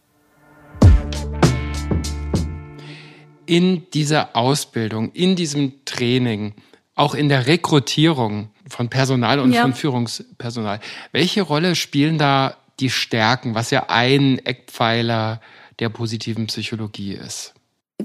In 3.45 3.89
dieser 3.93 4.35
Ausbildung, 4.35 5.13
in 5.13 5.37
diesem 5.37 5.85
Training, 5.85 6.53
auch 6.95 7.15
in 7.15 7.29
der 7.29 7.47
Rekrutierung 7.47 8.49
von 8.67 8.89
Personal 8.89 9.39
und 9.39 9.53
ja. 9.53 9.61
von 9.61 9.73
Führungspersonal, 9.73 10.81
welche 11.13 11.43
Rolle 11.43 11.75
spielen 11.75 12.17
da 12.17 12.57
die 12.81 12.89
Stärken, 12.89 13.55
was 13.55 13.71
ja 13.71 13.85
ein 13.87 14.37
Eckpfeiler 14.39 15.39
der 15.79 15.87
positiven 15.87 16.47
Psychologie 16.47 17.13
ist? 17.13 17.53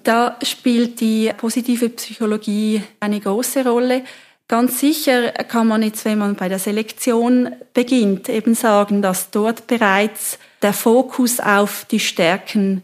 Da 0.05 0.39
spielt 0.43 1.01
die 1.01 1.31
positive 1.37 1.89
Psychologie 1.91 2.83
eine 3.01 3.21
große 3.21 3.65
Rolle. 3.65 4.05
Ganz 4.47 4.81
sicher 4.81 5.33
kann 5.33 5.67
man 5.67 5.83
jetzt, 5.83 6.05
wenn 6.05 6.19
man 6.19 6.35
bei 6.35 6.49
der 6.49 6.59
Selektion 6.59 7.55
beginnt, 7.75 8.29
eben 8.29 8.55
sagen, 8.55 9.03
dass 9.03 9.31
dort 9.31 9.67
bereits 9.67 10.39
der 10.63 10.73
Fokus 10.73 11.41
auf 11.41 11.85
die 11.91 12.01
Stärken 12.01 12.83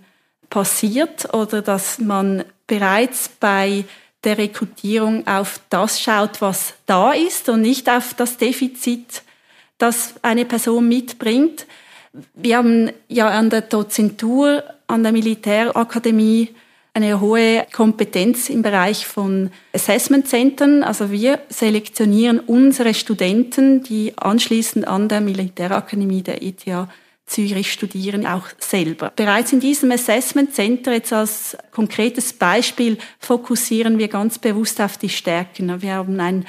passiert 0.51 1.33
oder 1.33 1.63
dass 1.63 1.99
man 1.99 2.45
bereits 2.67 3.29
bei 3.29 3.85
der 4.25 4.39
Rekrutierung 4.39 5.27
auf 5.27 5.61
das 5.71 6.01
schaut, 6.01 6.41
was 6.41 6.75
da 6.87 7.13
ist 7.13 7.49
und 7.49 7.61
nicht 7.61 7.89
auf 7.89 8.15
das 8.15 8.37
Defizit, 8.37 9.23
das 9.79 10.15
eine 10.23 10.45
Person 10.45 10.89
mitbringt. 10.89 11.67
Wir 12.35 12.59
haben 12.59 12.91
ja 13.09 13.29
an 13.29 13.51
der 13.51 13.63
Dozentur 13.63 14.63
an 14.87 15.03
der 15.03 15.13
Militärakademie 15.13 16.55
eine 16.95 17.21
hohe 17.21 17.67
Kompetenz 17.73 18.49
im 18.49 18.63
Bereich 18.63 19.05
von 19.07 19.51
Assessment 19.73 20.29
Centern. 20.29 20.85
Also 20.85 21.11
wir 21.11 21.41
selektionieren 21.49 22.39
unsere 22.39 22.95
Studenten, 22.95 23.83
die 23.83 24.17
anschließend 24.17 24.87
an 24.87 25.09
der 25.09 25.21
Militärakademie 25.21 26.23
der 26.23 26.43
ETH 26.43 26.65
Zürich 27.27 27.73
studieren, 27.73 28.27
auch 28.27 28.47
selber. 28.59 29.11
Bereits 29.17 29.53
in 29.53 29.61
diesem 29.61 29.91
Assessment 29.91 30.55
Center, 30.55 30.93
jetzt 30.93 31.13
als 31.13 31.57
konkretes 31.73 32.35
Beispiel, 32.35 32.99
fokussieren 33.19 33.99
wir 33.99 34.09
ganz 34.09 34.39
bewusst 34.39 34.81
auf 34.81 34.99
die 34.99 35.09
Stärken. 35.09 35.81
Wir 35.81 35.95
haben 35.95 36.21
ein 36.21 36.45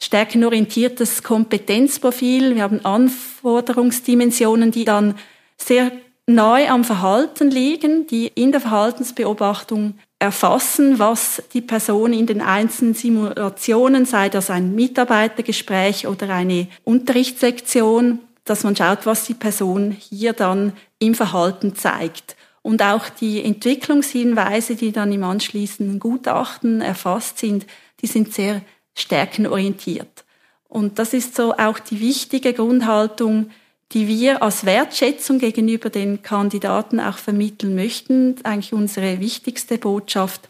stärkenorientiertes 0.00 1.22
Kompetenzprofil, 1.22 2.56
wir 2.56 2.62
haben 2.62 2.84
Anforderungsdimensionen, 2.84 4.72
die 4.72 4.84
dann 4.84 5.14
sehr 5.56 5.92
neu 6.28 6.68
am 6.68 6.84
Verhalten 6.84 7.50
liegen, 7.50 8.06
die 8.06 8.26
in 8.26 8.52
der 8.52 8.60
Verhaltensbeobachtung 8.60 9.94
erfassen, 10.18 10.98
was 10.98 11.42
die 11.54 11.62
Person 11.62 12.12
in 12.12 12.26
den 12.26 12.42
einzelnen 12.42 12.94
Simulationen, 12.94 14.04
sei 14.04 14.28
das 14.28 14.50
ein 14.50 14.74
Mitarbeitergespräch 14.74 16.06
oder 16.06 16.28
eine 16.28 16.68
Unterrichtslektion, 16.84 18.18
dass 18.44 18.62
man 18.62 18.76
schaut, 18.76 19.06
was 19.06 19.24
die 19.24 19.34
Person 19.34 19.90
hier 19.92 20.34
dann 20.34 20.74
im 20.98 21.14
Verhalten 21.14 21.74
zeigt. 21.74 22.36
Und 22.60 22.82
auch 22.82 23.08
die 23.08 23.42
Entwicklungshinweise, 23.42 24.74
die 24.74 24.92
dann 24.92 25.12
im 25.12 25.24
anschließenden 25.24 25.98
Gutachten 25.98 26.82
erfasst 26.82 27.38
sind, 27.38 27.64
die 28.02 28.06
sind 28.06 28.34
sehr 28.34 28.60
stärkenorientiert. 28.94 30.24
Und 30.68 30.98
das 30.98 31.14
ist 31.14 31.34
so 31.34 31.54
auch 31.54 31.78
die 31.78 32.00
wichtige 32.00 32.52
Grundhaltung, 32.52 33.50
die 33.92 34.06
wir 34.06 34.42
als 34.42 34.66
Wertschätzung 34.66 35.38
gegenüber 35.38 35.88
den 35.90 36.22
Kandidaten 36.22 37.00
auch 37.00 37.16
vermitteln 37.16 37.74
möchten. 37.74 38.36
Eigentlich 38.44 38.72
unsere 38.72 39.20
wichtigste 39.20 39.78
Botschaft, 39.78 40.48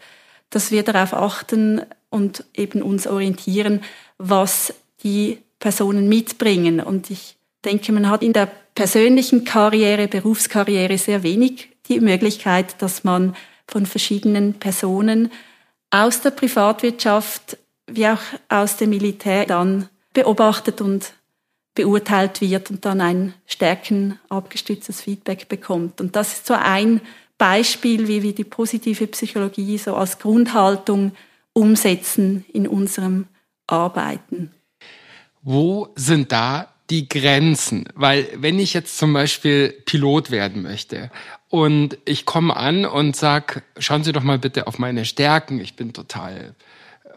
dass 0.50 0.71
wir 0.71 0.83
darauf 0.83 1.14
achten 1.14 1.83
und 2.11 2.45
eben 2.54 2.83
uns 2.83 3.07
orientieren, 3.07 3.83
was 4.16 4.75
die 5.04 5.38
Personen 5.61 6.09
mitbringen. 6.09 6.80
Und 6.80 7.11
ich 7.11 7.37
denke, 7.64 7.92
man 7.92 8.09
hat 8.09 8.23
in 8.23 8.33
der 8.33 8.50
persönlichen 8.75 9.45
Karriere, 9.45 10.09
Berufskarriere 10.09 10.99
sehr 10.99 11.23
wenig 11.23 11.68
die 11.88 12.00
Möglichkeit, 12.00 12.80
dass 12.83 13.04
man 13.04 13.37
von 13.66 13.87
verschiedenen 13.87 14.54
Personen 14.54 15.30
aus 15.90 16.21
der 16.21 16.30
Privatwirtschaft 16.30 17.59
wie 17.87 18.07
auch 18.07 18.21
aus 18.49 18.76
dem 18.76 18.90
Militär 18.90 19.47
dann 19.47 19.88
beobachtet 20.12 20.80
und 20.80 21.12
beurteilt 21.79 22.41
wird 22.41 22.71
und 22.71 22.85
dann 22.85 23.01
ein 23.01 23.35
stärkenabgestütztes 23.47 25.01
Feedback 25.01 25.49
bekommt. 25.49 26.01
Und 26.01 26.17
das 26.17 26.33
ist 26.33 26.47
so 26.47 26.55
ein 26.55 27.01
Beispiel, 27.39 28.09
wie 28.09 28.25
wir 28.25 28.35
die 28.35 28.43
positive 28.43 29.07
Psychologie 29.07 29.79
so 29.79 29.95
als 29.95 30.19
Grundhaltung 30.19 31.13
umsetzen 31.53 32.45
in 32.53 32.67
unserem 32.67 33.27
Arbeiten. 33.69 34.51
Wo 35.43 35.91
sind 35.95 36.33
da 36.33 36.75
die 36.91 37.09
Grenzen? 37.09 37.89
Weil 37.95 38.27
wenn 38.35 38.59
ich 38.59 38.75
jetzt 38.75 38.99
zum 38.99 39.13
Beispiel 39.13 39.71
Pilot 39.87 40.33
werden 40.33 40.63
möchte 40.63 41.13
und 41.49 41.97
ich 42.07 42.27
komme 42.27 42.57
an 42.57 42.87
und 42.87 43.15
sag, 43.15 43.63
schauen 43.79 44.03
Sie 44.03 44.11
doch 44.11 44.25
mal 44.25 44.41
bitte 44.41 44.67
auf 44.67 44.81
meine 44.81 45.05
Stärken, 45.05 45.61
ich 45.61 45.77
bin 45.77 45.93
total 45.93 46.57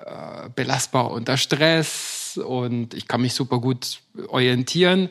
äh, 0.05 0.49
belastbar 0.53 1.09
unter 1.09 1.37
Stress, 1.37 2.20
und 2.37 2.93
ich 2.93 3.07
kann 3.07 3.21
mich 3.21 3.33
super 3.33 3.59
gut 3.59 3.99
orientieren. 4.27 5.09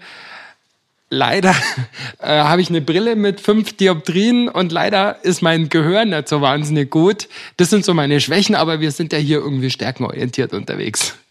Leider 1.11 1.55
äh, 2.21 2.29
habe 2.29 2.63
ich 2.63 2.71
eine 2.71 2.81
Brille 2.81 3.17
mit 3.17 3.41
fünf 3.41 3.77
Dioptrien 3.77 4.49
und 4.49 4.71
leider 4.71 5.25
ist 5.25 5.43
mein 5.43 5.69
Gehör 5.69 6.05
nicht 6.05 6.29
so 6.29 6.41
wahnsinnig 6.41 6.91
gut. 6.91 7.29
Das 7.57 7.69
sind 7.71 7.85
so 7.85 7.95
meine 7.95 8.21
Schwächen, 8.21 8.55
aber 8.55 8.81
wir 8.81 8.93
sind 8.93 9.13
ja 9.13 9.19
hier 9.19 9.39
irgendwie 9.39 9.71
stärkenorientiert 9.71 10.53
unterwegs. 10.53 11.17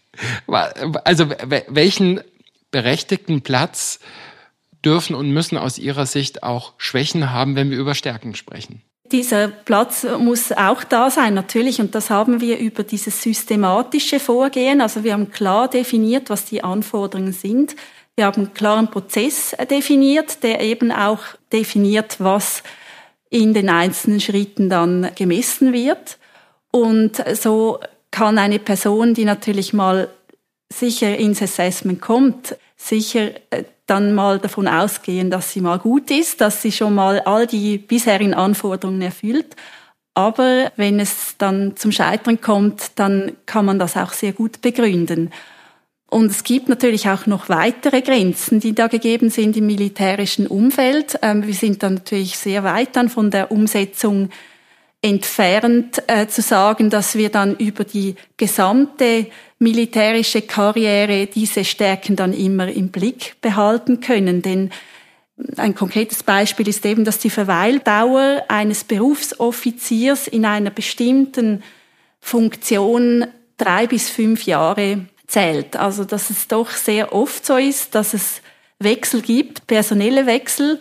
Also 1.04 1.30
welchen 1.68 2.20
berechtigten 2.70 3.40
Platz 3.40 4.00
dürfen 4.84 5.14
und 5.14 5.30
müssen 5.30 5.56
aus 5.56 5.78
Ihrer 5.78 6.04
Sicht 6.04 6.42
auch 6.42 6.74
Schwächen 6.76 7.30
haben, 7.30 7.56
wenn 7.56 7.70
wir 7.70 7.78
über 7.78 7.94
Stärken 7.94 8.34
sprechen? 8.34 8.82
Dieser 9.12 9.48
Platz 9.48 10.06
muss 10.18 10.52
auch 10.52 10.84
da 10.84 11.10
sein, 11.10 11.34
natürlich. 11.34 11.80
Und 11.80 11.94
das 11.94 12.10
haben 12.10 12.40
wir 12.40 12.58
über 12.58 12.84
dieses 12.84 13.22
systematische 13.22 14.20
Vorgehen. 14.20 14.80
Also 14.80 15.02
wir 15.02 15.14
haben 15.14 15.30
klar 15.30 15.68
definiert, 15.68 16.30
was 16.30 16.44
die 16.44 16.62
Anforderungen 16.62 17.32
sind. 17.32 17.74
Wir 18.14 18.26
haben 18.26 18.42
einen 18.42 18.54
klaren 18.54 18.90
Prozess 18.90 19.56
definiert, 19.70 20.42
der 20.42 20.60
eben 20.60 20.92
auch 20.92 21.20
definiert, 21.52 22.16
was 22.18 22.62
in 23.30 23.54
den 23.54 23.68
einzelnen 23.68 24.20
Schritten 24.20 24.68
dann 24.68 25.10
gemessen 25.14 25.72
wird. 25.72 26.18
Und 26.70 27.22
so 27.34 27.80
kann 28.10 28.38
eine 28.38 28.58
Person, 28.58 29.14
die 29.14 29.24
natürlich 29.24 29.72
mal 29.72 30.08
sicher 30.72 31.16
ins 31.16 31.42
Assessment 31.42 32.00
kommt, 32.00 32.56
sicher 32.80 33.30
äh, 33.50 33.64
dann 33.86 34.14
mal 34.14 34.38
davon 34.38 34.68
ausgehen, 34.68 35.30
dass 35.30 35.52
sie 35.52 35.60
mal 35.60 35.78
gut 35.78 36.10
ist, 36.10 36.40
dass 36.40 36.62
sie 36.62 36.72
schon 36.72 36.94
mal 36.94 37.20
all 37.20 37.46
die 37.46 37.78
bisherigen 37.78 38.34
Anforderungen 38.34 39.02
erfüllt. 39.02 39.56
Aber 40.14 40.72
wenn 40.76 40.98
es 41.00 41.36
dann 41.38 41.76
zum 41.76 41.92
Scheitern 41.92 42.40
kommt, 42.40 42.98
dann 42.98 43.32
kann 43.46 43.64
man 43.64 43.78
das 43.78 43.96
auch 43.96 44.12
sehr 44.12 44.32
gut 44.32 44.60
begründen. 44.60 45.30
Und 46.08 46.30
es 46.30 46.42
gibt 46.42 46.68
natürlich 46.68 47.08
auch 47.08 47.26
noch 47.26 47.48
weitere 47.48 48.00
Grenzen, 48.00 48.58
die 48.58 48.74
da 48.74 48.88
gegeben 48.88 49.30
sind 49.30 49.56
im 49.56 49.66
militärischen 49.66 50.46
Umfeld. 50.48 51.18
Ähm, 51.22 51.46
wir 51.46 51.54
sind 51.54 51.82
dann 51.82 51.94
natürlich 51.94 52.36
sehr 52.36 52.64
weit 52.64 52.96
dann 52.96 53.08
von 53.08 53.30
der 53.30 53.52
Umsetzung 53.52 54.30
entfernt 55.02 56.02
äh, 56.08 56.26
zu 56.26 56.42
sagen, 56.42 56.90
dass 56.90 57.14
wir 57.14 57.30
dann 57.30 57.56
über 57.56 57.84
die 57.84 58.16
gesamte 58.36 59.26
militärische 59.58 60.42
Karriere 60.42 61.26
diese 61.26 61.64
Stärken 61.64 62.16
dann 62.16 62.32
immer 62.32 62.68
im 62.68 62.90
Blick 62.90 63.36
behalten 63.40 64.00
können. 64.00 64.42
Denn 64.42 64.70
ein 65.56 65.74
konkretes 65.74 66.22
Beispiel 66.22 66.68
ist 66.68 66.84
eben, 66.84 67.04
dass 67.04 67.18
die 67.18 67.30
Verweildauer 67.30 68.44
eines 68.48 68.84
Berufsoffiziers 68.84 70.28
in 70.28 70.44
einer 70.44 70.70
bestimmten 70.70 71.62
Funktion 72.20 73.26
drei 73.56 73.86
bis 73.86 74.10
fünf 74.10 74.44
Jahre 74.44 75.06
zählt. 75.26 75.76
Also 75.76 76.04
dass 76.04 76.28
es 76.28 76.48
doch 76.48 76.70
sehr 76.70 77.14
oft 77.14 77.46
so 77.46 77.56
ist, 77.56 77.94
dass 77.94 78.12
es 78.12 78.42
Wechsel 78.78 79.22
gibt, 79.22 79.66
personelle 79.66 80.26
Wechsel 80.26 80.78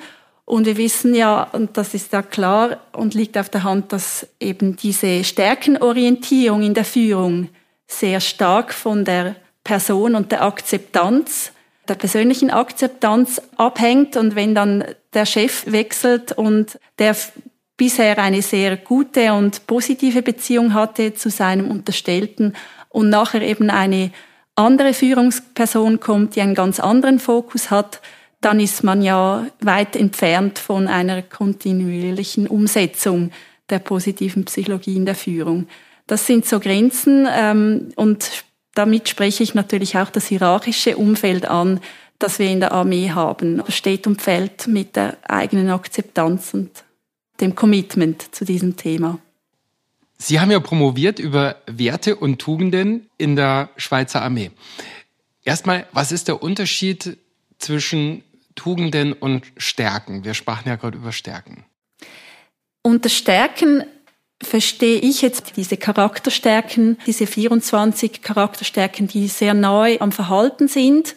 und 0.49 0.65
wir 0.65 0.77
wissen 0.77 1.13
ja, 1.13 1.43
und 1.43 1.77
das 1.77 1.93
ist 1.93 2.12
ja 2.12 2.23
klar 2.23 2.79
und 2.93 3.13
liegt 3.13 3.38
auf 3.38 3.49
der 3.49 3.63
Hand, 3.63 3.93
dass 3.93 4.27
eben 4.39 4.75
diese 4.75 5.23
Stärkenorientierung 5.23 6.63
in 6.63 6.73
der 6.73 6.85
Führung 6.85 7.49
sehr 7.85 8.19
stark 8.19 8.73
von 8.73 9.05
der 9.05 9.35
Person 9.63 10.15
und 10.15 10.31
der 10.31 10.43
Akzeptanz, 10.43 11.51
der 11.88 11.93
persönlichen 11.93 12.49
Akzeptanz 12.49 13.39
abhängt. 13.57 14.17
Und 14.17 14.33
wenn 14.33 14.55
dann 14.55 14.85
der 15.13 15.27
Chef 15.27 15.71
wechselt 15.71 16.31
und 16.31 16.79
der 16.97 17.15
bisher 17.77 18.17
eine 18.17 18.41
sehr 18.41 18.75
gute 18.75 19.33
und 19.33 19.67
positive 19.67 20.23
Beziehung 20.23 20.73
hatte 20.73 21.13
zu 21.13 21.29
seinem 21.29 21.69
Unterstellten 21.69 22.55
und 22.89 23.09
nachher 23.09 23.43
eben 23.43 23.69
eine 23.69 24.12
andere 24.55 24.95
Führungsperson 24.95 25.99
kommt, 25.99 26.35
die 26.35 26.41
einen 26.41 26.55
ganz 26.55 26.79
anderen 26.79 27.19
Fokus 27.19 27.69
hat, 27.69 28.01
dann 28.41 28.60
ist 28.60 28.84
man 28.84 29.02
ja 29.02 29.47
weit 29.62 29.95
entfernt 29.95 30.60
von 30.60 30.88
einer 30.88 31.21
kontinuierlichen 31.21 32.47
Umsetzung 32.47 33.32
der 33.69 33.80
positiven 33.80 34.45
Psychologie 34.45 34.95
in 34.95 35.06
der 35.06 35.15
Führung. 35.15 35.67
Das 36.08 36.25
sind 36.25 36.45
so 36.45 36.60
Grenzen 36.60 37.28
ähm, 37.32 37.89
und 37.95 38.43
damit 38.73 39.10
spreche 39.10 39.43
ich 39.43 39.54
natürlich 39.56 39.97
auch 39.97 40.10
das 40.10 40.28
hierarchische 40.28 40.97
Umfeld 40.97 41.45
an, 41.45 41.82
das 42.17 42.39
wir 42.39 42.49
in 42.49 42.60
der 42.60 42.71
Armee 42.71 43.12
haben. 43.12 43.58
Das 43.58 43.75
steht 43.75 44.08
und 44.08 44.21
fällt 44.21 44.67
mit 44.67 44.95
der 44.95 45.17
eigenen 45.30 45.69
Akzeptanz 45.69 46.54
und 46.54 46.84
dem 47.41 47.56
Commitment 47.56 48.34
zu 48.34 48.45
diesem 48.45 48.75
Thema. 48.75 49.19
Sie 50.17 50.39
haben 50.39 50.52
ja 50.52 50.60
promoviert 50.60 51.19
über 51.19 51.58
Werte 51.65 52.15
und 52.15 52.39
Tugenden 52.39 53.10
in 53.17 53.36
der 53.36 53.69
Schweizer 53.78 54.21
Armee. 54.21 54.52
Erstmal, 55.45 55.88
was 55.93 56.12
ist 56.12 56.28
der 56.28 56.43
Unterschied 56.43 57.17
zwischen 57.58 58.23
Tugenden 58.60 59.13
und 59.13 59.45
Stärken? 59.58 60.26
Wir 60.26 60.34
sprachen 60.34 60.67
ja 60.67 60.76
gerade 60.76 60.98
über 60.98 61.13
Stärken. 61.13 61.63
Unter 62.82 63.08
Stärken 63.08 63.84
verstehe 64.43 65.00
ich 65.00 65.22
jetzt 65.22 65.56
diese 65.56 65.78
Charakterstärken, 65.78 66.98
diese 67.06 67.26
24 67.26 68.22
Charakterstärken, 68.22 69.08
die 69.08 69.28
sehr 69.30 69.54
neu 69.54 69.98
am 70.00 70.12
Verhalten 70.12 70.67
sind, 70.67 71.15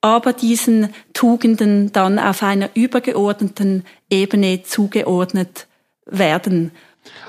aber 0.00 0.32
diesen 0.32 0.92
Tugenden 1.12 1.92
dann 1.92 2.18
auf 2.18 2.42
einer 2.42 2.70
übergeordneten 2.74 3.84
Ebene 4.10 4.64
zugeordnet 4.64 5.68
werden. 6.06 6.72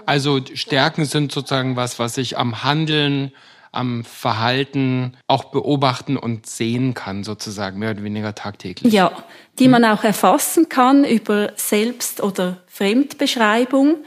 Also 0.08 0.40
Stärken 0.54 1.06
sind 1.06 1.32
sozusagen 1.32 1.76
was, 1.76 2.00
was 2.00 2.18
ich 2.18 2.38
am 2.38 2.64
Handeln, 2.64 3.32
am 3.72 4.04
Verhalten 4.04 5.18
auch 5.28 5.46
beobachten 5.46 6.18
und 6.18 6.46
sehen 6.46 6.94
kann, 6.94 7.24
sozusagen, 7.24 7.80
mehr 7.80 7.92
oder 7.92 8.04
weniger 8.04 8.36
tagtäglich. 8.36 8.92
Ja, 8.92 9.24
die 9.60 9.68
man 9.68 9.86
auch 9.86 10.04
erfassen 10.04 10.68
kann 10.70 11.06
über 11.06 11.54
Selbst- 11.56 12.22
oder 12.22 12.58
Fremdbeschreibung 12.68 13.98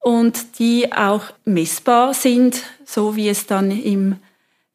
und 0.00 0.58
die 0.58 0.92
auch 0.92 1.24
messbar 1.44 2.14
sind, 2.14 2.62
so 2.84 3.16
wie 3.16 3.28
es 3.28 3.46
dann 3.46 3.70
im 3.70 4.16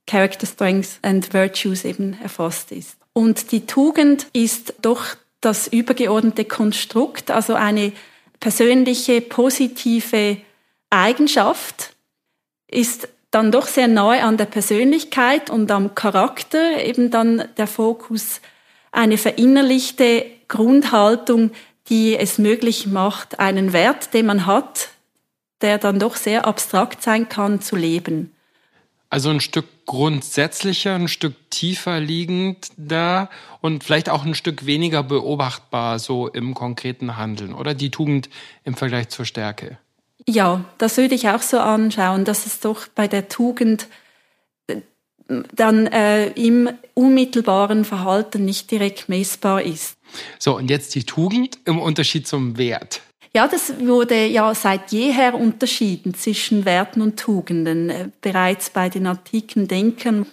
Character 0.06 0.48
Strengths 0.48 1.00
and 1.02 1.34
Virtues 1.34 1.86
eben 1.86 2.18
erfasst 2.22 2.72
ist. 2.72 2.98
Und 3.13 3.52
die 3.52 3.66
Tugend 3.66 4.28
ist 4.34 4.76
doch 4.82 5.04
das 5.42 5.68
übergeordnete 5.68 6.46
Konstrukt, 6.46 7.32
also 7.32 7.56
eine 7.56 7.92
persönliche 8.40 9.22
positive 9.22 10.38
Eigenschaft, 10.90 11.96
ist 12.70 13.10
dann 13.32 13.52
doch 13.52 13.68
sehr 13.68 13.88
neu 13.88 14.22
an 14.22 14.38
der 14.38 14.46
Persönlichkeit 14.46 15.50
und 15.50 15.70
am 15.72 15.96
Charakter, 15.96 16.84
eben 16.84 17.12
dann 17.12 17.48
der 17.58 17.68
Fokus 17.68 18.42
eine 18.92 19.18
verinnerlichte 19.18 20.26
Grundhaltung, 20.48 21.52
die 21.90 22.18
es 22.18 22.38
möglich 22.38 22.88
macht, 22.88 23.40
einen 23.40 23.74
Wert, 23.74 24.13
den 24.13 24.26
man 24.26 24.46
hat, 24.46 24.90
der 25.62 25.78
dann 25.78 26.00
doch 26.00 26.16
sehr 26.16 26.46
abstrakt 26.46 27.02
sein 27.02 27.30
kann, 27.30 27.62
zu 27.62 27.76
leben. 27.76 28.34
Also 29.10 29.30
ein 29.30 29.40
Stück 29.40 29.66
grundsätzlicher, 29.86 30.96
ein 30.96 31.08
Stück 31.08 31.34
tiefer 31.50 32.00
liegend 32.02 32.72
da 32.76 33.30
und 33.62 33.86
vielleicht 33.86 34.10
auch 34.10 34.26
ein 34.26 34.36
Stück 34.36 34.66
weniger 34.66 35.02
beobachtbar 35.02 36.00
so 36.00 36.28
im 36.28 36.54
konkreten 36.54 37.16
Handeln 37.16 37.54
oder 37.54 37.74
die 37.74 37.90
Tugend 37.90 38.30
im 38.66 38.76
Vergleich 38.76 39.08
zur 39.08 39.26
Stärke. 39.26 39.78
Ja, 40.30 40.66
das 40.78 40.98
würde 40.98 41.16
ich 41.16 41.30
auch 41.30 41.42
so 41.42 41.60
anschauen, 41.60 42.26
dass 42.26 42.46
es 42.46 42.60
doch 42.60 42.88
bei 42.88 43.08
der 43.08 43.30
Tugend 43.30 43.88
äh, 44.68 44.82
dann 45.54 45.88
äh, 45.88 46.28
im 46.32 46.70
unmittelbaren 46.94 47.86
Verhalten 47.86 48.44
nicht 48.44 48.70
direkt 48.70 49.08
messbar 49.08 49.62
ist. 49.62 49.98
So, 50.38 50.58
und 50.58 50.70
jetzt 50.70 50.96
die 50.96 51.06
Tugend 51.06 51.60
im 51.66 51.80
Unterschied 51.80 52.28
zum 52.28 52.58
Wert. 52.58 53.02
Ja, 53.34 53.48
das 53.48 53.80
wurde 53.80 54.26
ja 54.26 54.54
seit 54.56 54.92
jeher 54.92 55.36
unterschieden 55.36 56.13
zwischen 56.13 56.66
Werten 56.66 57.02
und 57.02 57.20
Tugenden, 57.20 57.90
äh, 57.90 58.10
bereits 58.20 58.70
bei 58.70 58.90
den 58.90 59.08
antiken 59.08 59.68
Denkern. 59.68 60.26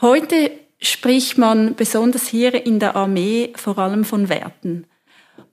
Heute 0.00 0.52
spricht 0.80 1.38
man 1.38 1.74
besonders 1.74 2.28
hier 2.28 2.66
in 2.66 2.78
der 2.78 2.94
Armee 2.94 3.52
vor 3.56 3.78
allem 3.78 4.04
von 4.04 4.28
Werten. 4.28 4.86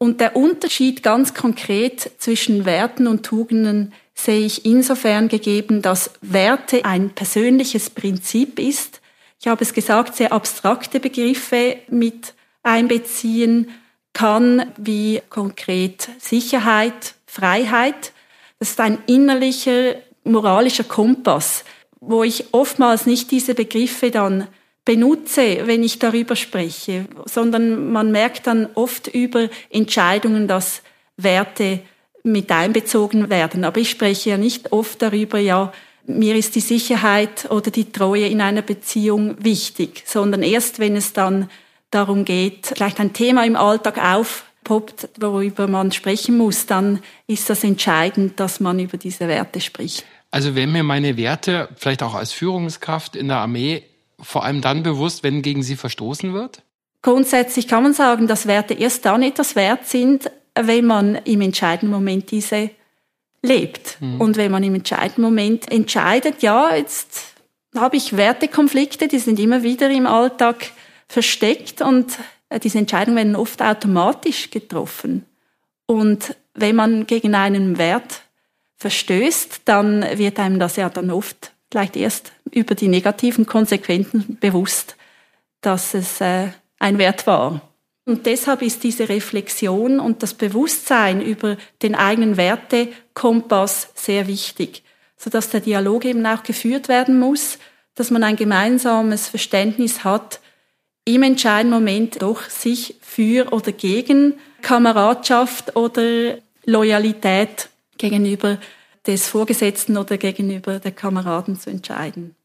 Und 0.02 0.20
der 0.20 0.36
Unterschied 0.36 1.04
ganz 1.04 1.36
konkret 1.36 2.10
zwischen 2.18 2.66
Werten 2.66 3.06
und 3.06 3.24
Tugenden 3.24 3.94
sehe 4.16 4.48
ich 4.48 4.66
insofern 4.66 5.28
gegeben, 5.28 5.84
dass 5.84 6.10
Werte 6.22 6.86
ein 6.86 7.12
persönliches 7.12 7.92
Prinzip 7.92 8.58
ist. 8.58 9.00
Ich 9.40 9.46
habe 9.46 9.64
es 9.64 9.76
gesagt, 9.76 10.16
sehr 10.16 10.34
abstrakte 10.34 11.00
Begriffe 11.00 11.78
mit 11.88 12.34
einbeziehen 12.64 13.70
kann, 14.12 14.72
wie 14.76 15.22
konkret 15.30 16.10
Sicherheit, 16.18 17.14
Freiheit. 17.28 18.12
Das 18.58 18.72
ist 18.72 18.80
ein 18.80 18.98
innerlicher 19.06 19.98
moralischer 20.24 20.84
Kompass, 20.84 21.64
wo 22.00 22.24
ich 22.24 22.46
oftmals 22.54 23.06
nicht 23.06 23.30
diese 23.30 23.54
Begriffe 23.54 24.10
dann 24.10 24.48
benutze, 24.86 25.67
wenn 25.67 25.84
ich 25.84 26.00
darüber 26.00 26.36
spreche, 26.36 27.06
sondern 27.26 27.91
man 27.91 28.12
merkt 28.12 28.48
dann 28.48 28.67
oft 28.74 29.08
über 29.08 29.50
Entscheidungen, 29.70 30.48
dass 30.48 30.82
Werte 31.17 31.82
mit 32.24 32.52
einbezogen 32.52 33.30
werden. 33.30 33.63
Aber 33.63 33.80
ich 33.80 33.89
spreche 33.89 34.32
ja 34.32 34.38
nicht 34.38 34.72
oft 34.72 35.02
darüber, 35.02 35.39
ja, 35.39 35.72
mir 36.06 36.36
ist 36.36 36.56
die 36.56 36.62
Sicherheit 36.62 37.50
oder 37.52 37.70
die 37.70 37.91
Treue 37.91 38.28
in 38.28 38.41
einer 38.41 38.63
Beziehung 38.63 39.36
wichtig, 39.44 40.04
sondern 40.06 40.41
erst 40.41 40.80
wenn 40.80 40.96
es 40.96 41.13
dann 41.13 41.50
darum 41.91 42.26
geht, 42.26 42.67
vielleicht 42.76 43.00
ein 43.00 43.13
Thema 43.13 43.46
im 43.46 43.56
Alltag 43.56 43.98
aufpoppt, 44.04 45.10
worüber 45.20 45.67
man 45.67 45.91
sprechen 45.91 46.38
muss, 46.38 46.65
dann 46.65 47.02
ist 47.28 47.50
das 47.50 47.63
entscheidend, 47.63 48.39
dass 48.39 48.60
man 48.60 48.80
über 48.80 48.98
diese 48.98 49.28
Werte 49.28 49.62
spricht. 49.62 50.06
Also 50.32 50.56
wenn 50.56 50.72
mir 50.72 50.84
meine 50.84 51.17
Werte, 51.17 51.70
vielleicht 51.76 52.02
auch 52.02 52.15
als 52.15 52.32
Führungskraft 52.32 53.15
in 53.15 53.28
der 53.28 53.38
Armee, 53.38 53.84
vor 54.22 54.44
allem 54.44 54.62
dann 54.62 54.84
bewusst, 54.84 55.24
wenn 55.24 55.42
gegen 55.42 55.64
sie 55.64 55.76
verstoßen 55.76 56.34
wird? 56.34 56.64
Grundsätzlich 57.02 57.68
kann 57.68 57.84
man 57.84 57.94
sagen, 57.94 58.28
dass 58.28 58.46
Werte 58.46 58.74
erst 58.74 59.06
dann 59.06 59.24
etwas 59.24 59.56
wert 59.56 59.88
sind, 59.88 60.30
wenn 60.56 60.86
man 60.86 61.16
im 61.16 61.42
entscheidenden 61.42 61.92
Moment 61.92 62.30
diese 62.32 62.70
lebt. 63.42 63.98
Mhm. 64.00 64.22
Und 64.22 64.38
wenn 64.38 64.52
man 64.52 64.64
im 64.64 64.76
entscheidenden 64.76 65.22
Moment 65.22 65.72
entscheidet, 65.72 66.44
ja, 66.44 66.76
jetzt 66.76 67.34
habe 67.76 67.98
ich 67.98 68.18
Wertekonflikte, 68.18 69.08
die 69.08 69.20
sind 69.20 69.40
immer 69.40 69.64
wieder 69.64 69.90
im 69.90 70.06
Alltag 70.06 70.72
versteckt 71.08 71.82
und 71.82 72.18
äh, 72.50 72.60
diese 72.60 72.78
Entscheidungen 72.78 73.18
werden 73.18 73.36
oft 73.36 73.62
automatisch 73.62 74.50
getroffen. 74.52 75.26
Und 75.86 76.36
wenn 76.54 76.76
man 76.76 77.08
gegen 77.08 77.34
einen 77.34 77.78
Wert 77.78 78.22
verstößt, 78.78 79.62
dann 79.66 80.06
wird 80.18 80.40
einem 80.40 80.60
das 80.60 80.76
ja 80.76 80.90
dann 80.90 81.12
oft 81.12 81.54
vielleicht 81.70 81.96
erst 81.96 82.32
über 82.54 82.76
die 82.76 82.88
negativen 82.88 83.46
Konsequenzen 83.46 84.38
bewusst, 84.40 84.96
dass 85.62 85.94
es 85.94 86.22
äh, 86.22 86.50
ein 86.80 86.98
Wert 86.98 87.28
war. 87.28 87.62
Und 88.06 88.26
deshalb 88.26 88.62
ist 88.62 88.84
diese 88.84 89.10
Reflexion 89.10 90.00
und 90.00 90.24
das 90.24 90.34
Bewusstsein 90.34 91.22
über 91.22 91.58
den 91.82 91.96
eigenen 91.96 92.36
Wertekompass 92.36 93.90
sehr 93.94 94.28
wichtig, 94.28 94.84
sodass 95.18 95.50
der 95.50 95.60
Dialog 95.60 96.06
eben 96.06 96.26
auch 96.26 96.44
geführt 96.44 96.88
werden 96.88 97.20
muss, 97.20 97.60
dass 97.96 98.10
man 98.10 98.24
ein 98.24 98.36
gemeinsames 98.36 99.28
Verständnis 99.28 100.04
hat, 100.04 100.40
im 101.06 101.24
entscheidenden 101.24 101.80
Moment 101.80 102.22
doch 102.22 102.44
sich 102.50 102.96
für 103.02 103.52
oder 103.54 103.72
gegen 103.72 104.36
Kameradschaft 104.62 105.76
oder 105.76 106.38
Loyalität 106.66 107.70
gegenüber 107.98 108.58
des 109.06 109.28
Vorgesetzten 109.28 109.98
oder 109.98 110.18
gegenüber 110.18 110.80
der 110.80 110.92
Kameraden 110.92 111.60
zu 111.60 111.70
entscheiden. 111.70 112.36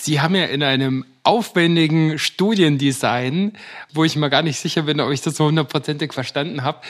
Sie 0.00 0.20
haben 0.20 0.34
ja 0.34 0.44
in 0.44 0.62
einem 0.62 1.04
aufwendigen 1.24 2.18
Studiendesign, 2.18 3.52
wo 3.92 4.04
ich 4.04 4.16
mir 4.16 4.30
gar 4.30 4.42
nicht 4.42 4.58
sicher 4.58 4.82
bin, 4.82 5.00
ob 5.00 5.10
ich 5.10 5.20
das 5.20 5.36
so 5.36 5.46
hundertprozentig 5.46 6.12
verstanden 6.12 6.62
habe, 6.62 6.80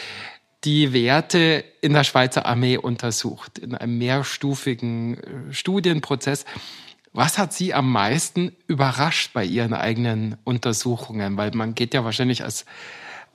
die 0.64 0.92
Werte 0.92 1.64
in 1.80 1.94
der 1.94 2.04
Schweizer 2.04 2.44
Armee 2.44 2.76
untersucht, 2.76 3.58
in 3.58 3.74
einem 3.74 3.96
mehrstufigen 3.98 5.18
äh, 5.18 5.52
Studienprozess. 5.52 6.44
Was 7.12 7.38
hat 7.38 7.52
Sie 7.52 7.72
am 7.72 7.90
meisten 7.90 8.54
überrascht 8.66 9.32
bei 9.32 9.44
Ihren 9.44 9.72
eigenen 9.72 10.36
Untersuchungen? 10.44 11.36
Weil 11.36 11.52
man 11.52 11.74
geht 11.74 11.94
ja 11.94 12.04
wahrscheinlich 12.04 12.44
als 12.44 12.66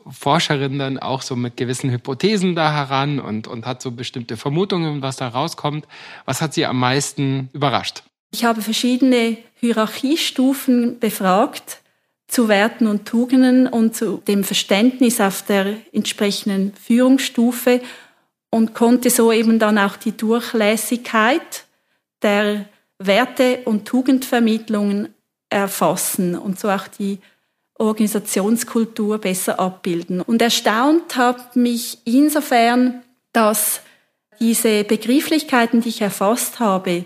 Forscherin 0.08 0.80
dann 0.80 1.00
auch 1.00 1.22
so 1.22 1.36
mit 1.36 1.58
gewissen 1.58 1.90
Hypothesen 1.90 2.56
da 2.56 2.72
heran 2.74 3.20
und, 3.20 3.48
und 3.48 3.66
hat 3.66 3.82
so 3.82 3.92
bestimmte 3.92 4.38
Vermutungen, 4.38 5.02
was 5.02 5.16
da 5.16 5.30
rauskommt. 5.30 5.88
Was 6.26 6.42
hat 6.42 6.54
Sie 6.54 6.66
am 6.66 6.78
meisten 6.78 7.50
überrascht? 7.54 8.04
Ich 8.34 8.46
habe 8.46 8.64
verschiedene 8.64 9.38
Hierarchiestufen 9.60 10.98
befragt 10.98 11.82
zu 12.28 12.48
Werten 12.48 12.88
und 12.88 13.06
Tugenden 13.06 13.68
und 13.68 13.96
zu 13.96 14.24
dem 14.28 14.44
Verständnis 14.44 15.22
auf 15.22 15.44
der 15.44 15.76
entsprechenden 15.92 16.74
Führungsstufe 16.74 17.80
und 18.50 18.74
konnte 18.74 19.12
so 19.12 19.32
eben 19.32 19.60
dann 19.60 19.78
auch 19.78 19.98
die 19.98 20.18
Durchlässigkeit 20.18 21.66
der 22.24 22.66
Werte- 22.98 23.60
und 23.66 23.86
Tugendvermittlungen 23.86 25.14
erfassen 25.52 26.36
und 26.36 26.60
so 26.60 26.72
auch 26.72 26.88
die 26.88 27.20
Organisationskultur 27.78 29.20
besser 29.20 29.60
abbilden. 29.60 30.22
Und 30.22 30.42
erstaunt 30.42 31.18
hat 31.18 31.56
mich 31.56 32.00
insofern, 32.06 33.04
dass 33.32 33.82
diese 34.40 34.84
Begrifflichkeiten, 34.86 35.82
die 35.82 35.90
ich 35.90 36.02
erfasst 36.02 36.60
habe, 36.60 37.06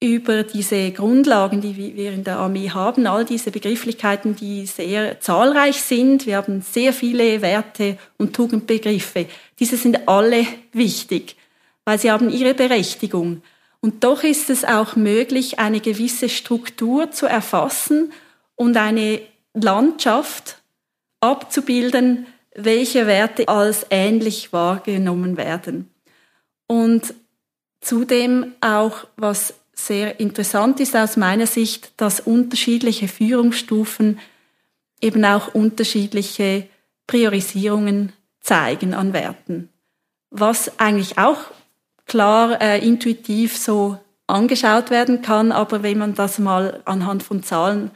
über 0.00 0.42
diese 0.42 0.90
Grundlagen, 0.92 1.62
die 1.62 1.96
wir 1.96 2.12
in 2.12 2.22
der 2.22 2.38
Armee 2.38 2.70
haben, 2.70 3.06
all 3.06 3.24
diese 3.24 3.50
Begrifflichkeiten, 3.50 4.36
die 4.36 4.66
sehr 4.66 5.20
zahlreich 5.20 5.80
sind. 5.80 6.26
Wir 6.26 6.36
haben 6.36 6.60
sehr 6.60 6.92
viele 6.92 7.40
Werte 7.40 7.96
und 8.18 8.36
Tugendbegriffe. 8.36 9.26
Diese 9.58 9.78
sind 9.78 10.06
alle 10.06 10.46
wichtig, 10.72 11.36
weil 11.86 11.98
sie 11.98 12.10
haben 12.10 12.28
ihre 12.28 12.52
Berechtigung. 12.52 13.42
Und 13.80 14.04
doch 14.04 14.22
ist 14.22 14.50
es 14.50 14.64
auch 14.64 14.96
möglich, 14.96 15.58
eine 15.58 15.80
gewisse 15.80 16.28
Struktur 16.28 17.10
zu 17.10 17.26
erfassen 17.26 18.12
und 18.54 18.76
eine 18.76 19.20
Landschaft 19.54 20.60
abzubilden, 21.20 22.26
welche 22.54 23.06
Werte 23.06 23.48
als 23.48 23.86
ähnlich 23.90 24.52
wahrgenommen 24.52 25.36
werden. 25.38 25.90
Und 26.66 27.14
zudem 27.80 28.54
auch, 28.60 29.06
was 29.16 29.54
sehr 29.78 30.18
interessant 30.20 30.80
ist 30.80 30.96
aus 30.96 31.16
meiner 31.16 31.46
Sicht, 31.46 31.92
dass 31.98 32.20
unterschiedliche 32.20 33.08
Führungsstufen 33.08 34.18
eben 35.00 35.24
auch 35.24 35.54
unterschiedliche 35.54 36.66
Priorisierungen 37.06 38.12
zeigen 38.40 38.94
an 38.94 39.12
Werten. 39.12 39.68
Was 40.30 40.78
eigentlich 40.78 41.18
auch 41.18 41.38
klar 42.06 42.60
äh, 42.60 42.84
intuitiv 42.84 43.56
so 43.56 43.98
angeschaut 44.26 44.90
werden 44.90 45.22
kann, 45.22 45.52
aber 45.52 45.82
wenn 45.82 45.98
man 45.98 46.14
das 46.14 46.38
mal 46.38 46.80
anhand 46.84 47.22
von 47.22 47.42
Zahlen 47.42 47.90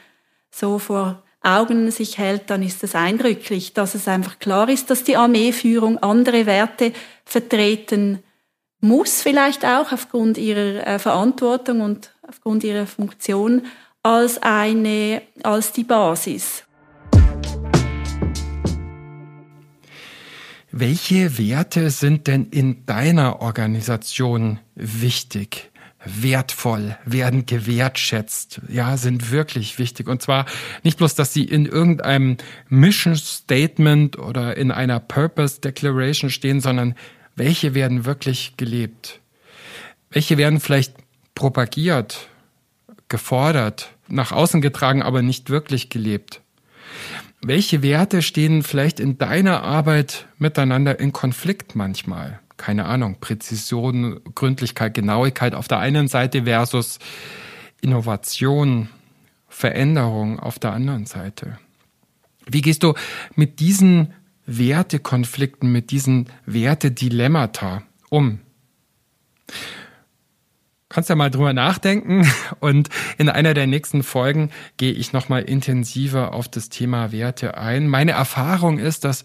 so 0.51 0.79
vor 0.79 1.23
Augen 1.43 1.91
sich 1.91 2.19
hält, 2.19 2.51
dann 2.51 2.63
ist 2.63 2.85
es 2.85 2.95
eindrücklich, 2.95 3.73
dass 3.73 3.95
es 3.95 4.07
einfach 4.07 4.39
klar 4.39 4.69
ist, 4.69 4.91
dass 4.91 5.05
die 5.05 5.17
Armeeführung 5.17 5.99
andere 5.99 6.45
Werte 6.45 6.93
vertreten 7.25 8.23
muss, 8.81 9.23
vielleicht 9.23 9.65
auch 9.65 9.93
aufgrund 9.93 10.39
ihrer 10.39 10.87
äh, 10.87 10.99
Verantwortung 10.99 11.81
und 11.81 12.13
aufgrund 12.27 12.65
ihrer 12.65 12.87
Funktion 12.87 13.63
als 14.03 14.43
eine, 14.43 15.23
als 15.43 15.73
die 15.73 15.85
Basis. 15.85 16.65
Welche 20.73 21.37
Werte 21.37 21.91
sind 21.91 22.27
denn 22.29 22.47
in 22.51 22.87
deiner 22.87 23.41
Organisation 23.41 24.61
wichtig? 24.75 25.71
wertvoll, 26.05 26.97
werden 27.05 27.45
gewertschätzt, 27.45 28.63
ja, 28.69 28.97
sind 28.97 29.31
wirklich 29.31 29.79
wichtig. 29.79 30.09
Und 30.09 30.23
zwar 30.23 30.47
nicht 30.83 30.99
bloß, 30.99 31.15
dass 31.15 31.35
sie 31.35 31.45
in 31.45 31.67
irgendeinem 31.67 32.39
Mission 32.69 33.17
Statement 33.17 34.19
oder 34.19 34.57
in 34.57 34.71
einer 34.71 34.99
Purpose 34.99 35.61
Declaration 35.61 36.31
stehen, 36.31 36.61
sondern 36.61 36.95
welche 37.41 37.75
werden 37.75 38.05
wirklich 38.05 38.59
gelebt? 38.59 39.19
Welche 40.11 40.37
werden 40.37 40.61
vielleicht 40.61 40.93
propagiert, 41.35 42.29
gefordert, 43.09 43.95
nach 44.09 44.31
außen 44.31 44.61
getragen, 44.61 45.03
aber 45.03 45.23
nicht 45.23 45.49
wirklich 45.49 45.89
gelebt? 45.89 46.43
Welche 47.41 47.83
Werte 47.83 48.21
stehen 48.21 48.63
vielleicht 48.63 49.01
in 49.01 49.17
deiner 49.17 49.63
Arbeit 49.63 50.27
miteinander 50.37 51.01
in 51.01 51.15
Konflikt 51.15 51.75
manchmal? 51.75 52.41
Keine 52.59 52.85
Ahnung, 52.85 53.17
Präzision, 53.21 54.21
Gründlichkeit, 54.35 54.93
Genauigkeit 54.93 55.55
auf 55.55 55.67
der 55.67 55.79
einen 55.79 56.09
Seite 56.09 56.45
versus 56.45 56.99
Innovation, 57.81 58.91
Veränderung 59.49 60.39
auf 60.39 60.59
der 60.59 60.75
anderen 60.75 61.07
Seite. 61.07 61.59
Wie 62.47 62.61
gehst 62.61 62.83
du 62.83 62.93
mit 63.35 63.61
diesen 63.61 64.13
Wertekonflikten, 64.59 65.71
mit 65.71 65.91
diesen 65.91 66.29
Wertedilemmata 66.47 67.83
um? 68.09 68.41
kannst 70.91 71.09
ja 71.09 71.17
mal 71.17 71.31
drüber 71.31 71.55
nachdenken 71.55 72.31
und 72.61 72.91
in 73.17 73.31
einer 73.31 73.55
der 73.55 73.67
nächsten 73.67 74.03
Folgen 74.03 74.51
gehe 74.77 74.93
ich 74.93 75.15
nochmal 75.15 75.43
intensiver 75.43 76.35
auf 76.35 76.49
das 76.49 76.69
Thema 76.69 77.13
Werte 77.13 77.57
ein. 77.57 77.89
Meine 77.89 78.13
Erfahrung 78.13 78.79
ist, 78.79 79.05
dass 79.05 79.25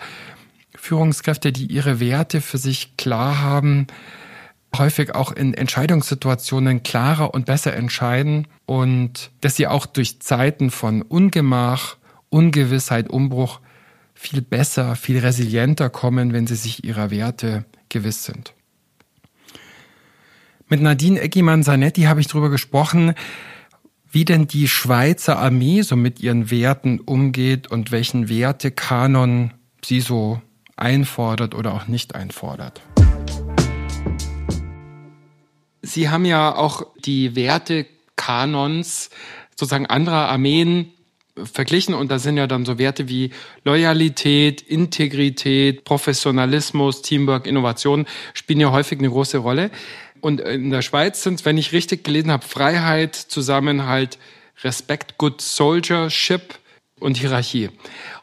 Führungskräfte, 0.75 1.51
die 1.51 1.65
ihre 1.65 1.99
Werte 1.99 2.39
für 2.39 2.57
sich 2.57 2.95
klar 2.97 3.41
haben, 3.41 3.87
häufig 4.77 5.15
auch 5.15 5.31
in 5.31 5.53
Entscheidungssituationen 5.53 6.83
klarer 6.83 7.33
und 7.33 7.45
besser 7.45 7.73
entscheiden 7.73 8.47
und 8.65 9.31
dass 9.41 9.55
sie 9.55 9.67
auch 9.67 9.85
durch 9.85 10.21
Zeiten 10.21 10.69
von 10.69 11.01
Ungemach, 11.01 11.97
Ungewissheit, 12.29 13.09
Umbruch 13.09 13.59
viel 14.25 14.41
besser, 14.41 14.95
viel 14.95 15.19
resilienter 15.19 15.89
kommen, 15.89 16.33
wenn 16.33 16.47
sie 16.47 16.55
sich 16.55 16.83
ihrer 16.83 17.11
Werte 17.11 17.65
gewiss 17.89 18.23
sind. 18.23 18.53
Mit 20.67 20.81
Nadine 20.81 21.21
Eckimann-Sanetti 21.21 22.03
habe 22.03 22.21
ich 22.21 22.27
darüber 22.27 22.49
gesprochen, 22.49 23.13
wie 24.11 24.25
denn 24.25 24.47
die 24.47 24.67
Schweizer 24.67 25.37
Armee 25.37 25.83
so 25.83 25.95
mit 25.95 26.21
ihren 26.21 26.49
Werten 26.49 26.99
umgeht 26.99 27.67
und 27.67 27.91
welchen 27.91 28.27
Wertekanon 28.27 29.53
sie 29.83 30.01
so 30.01 30.41
einfordert 30.75 31.53
oder 31.53 31.73
auch 31.73 31.87
nicht 31.87 32.15
einfordert. 32.15 32.81
Sie 35.83 36.09
haben 36.09 36.25
ja 36.25 36.55
auch 36.55 36.87
die 37.05 37.35
Wertekanons 37.35 39.11
sozusagen 39.51 39.85
anderer 39.85 40.29
Armeen 40.29 40.94
verglichen 41.43 41.93
und 41.93 42.11
da 42.11 42.19
sind 42.19 42.37
ja 42.37 42.47
dann 42.47 42.65
so 42.65 42.77
Werte 42.77 43.09
wie 43.09 43.31
Loyalität, 43.63 44.61
Integrität, 44.61 45.83
Professionalismus, 45.83 47.01
Teamwork, 47.01 47.45
Innovation 47.45 48.05
spielen 48.33 48.61
ja 48.61 48.71
häufig 48.71 48.99
eine 48.99 49.09
große 49.09 49.37
Rolle. 49.39 49.69
Und 50.21 50.39
in 50.41 50.71
der 50.71 50.81
Schweiz 50.81 51.23
sind 51.23 51.43
wenn 51.45 51.57
ich 51.57 51.73
richtig 51.73 52.03
gelesen 52.03 52.31
habe, 52.31 52.45
Freiheit, 52.45 53.15
Zusammenhalt, 53.15 54.17
Respekt, 54.63 55.17
Good 55.17 55.41
Soldiership 55.41 56.55
und 56.99 57.17
Hierarchie. 57.17 57.69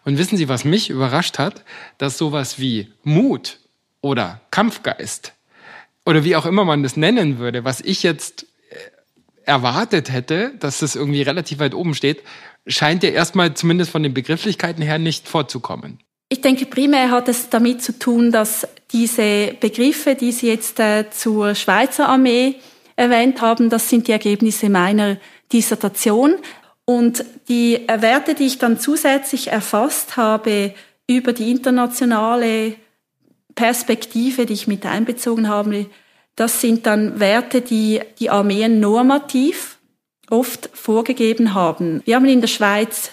Und 0.05 0.19
wissen 0.19 0.37
Sie, 0.37 0.49
was 0.49 0.65
mich 0.65 0.91
überrascht 0.91 1.39
hat? 1.39 1.65
Dass 1.99 2.19
sowas 2.19 2.59
wie 2.59 2.89
Mut 3.05 3.59
oder 4.01 4.41
Kampfgeist 4.51 5.35
oder 6.05 6.25
wie 6.25 6.35
auch 6.35 6.47
immer 6.47 6.65
man 6.65 6.83
das 6.83 6.97
nennen 6.97 7.39
würde, 7.39 7.65
was 7.65 7.81
ich 7.81 8.03
jetzt 8.03 8.47
erwartet 9.45 10.13
hätte, 10.13 10.53
dass 10.59 10.81
das 10.81 10.95
irgendwie 10.95 11.23
relativ 11.23 11.59
weit 11.59 11.75
oben 11.75 11.95
steht, 11.95 12.23
scheint 12.67 13.03
ja 13.03 13.11
erstmal 13.11 13.55
zumindest 13.55 13.91
von 13.91 14.03
den 14.03 14.15
Begrifflichkeiten 14.15 14.83
her 14.83 14.99
nicht 14.99 15.29
vorzukommen. 15.29 15.99
Ich 16.29 16.41
denke, 16.41 16.67
primär 16.67 17.11
hat 17.11 17.29
es 17.29 17.51
damit 17.51 17.83
zu 17.83 17.99
tun, 17.99 18.33
dass 18.33 18.67
diese 18.91 19.55
Begriffe, 19.61 20.15
die 20.15 20.33
Sie 20.33 20.49
jetzt 20.49 20.81
äh, 20.81 21.11
zur 21.11 21.55
Schweizer 21.55 22.09
Armee 22.09 22.57
erwähnt 22.97 23.41
haben, 23.43 23.69
das 23.69 23.89
sind 23.89 24.09
die 24.09 24.13
Ergebnisse 24.13 24.71
meiner 24.71 25.19
Dissertation. 25.53 26.37
Und 26.85 27.25
die 27.49 27.81
Werte, 27.87 28.35
die 28.35 28.47
ich 28.47 28.59
dann 28.59 28.79
zusätzlich 28.79 29.49
erfasst 29.49 30.17
habe 30.17 30.75
über 31.07 31.33
die 31.33 31.51
internationale 31.51 32.77
Perspektive, 33.55 34.47
die 34.47 34.55
ich 34.55 34.67
mit 34.67 34.87
einbezogen 34.87 35.49
habe, 35.49 35.87
das 36.37 36.61
sind 36.61 36.87
dann 36.87 37.21
Werte, 37.21 37.61
die 37.61 38.01
die 38.19 38.31
Armeen 38.31 38.81
normativ 38.81 39.79
oft 40.31 40.71
vorgegeben 40.73 41.55
haben. 41.55 42.03
Wir 42.05 42.17
haben 42.17 42.25
in 42.27 42.41
der 42.41 42.49
Schweiz 42.49 43.13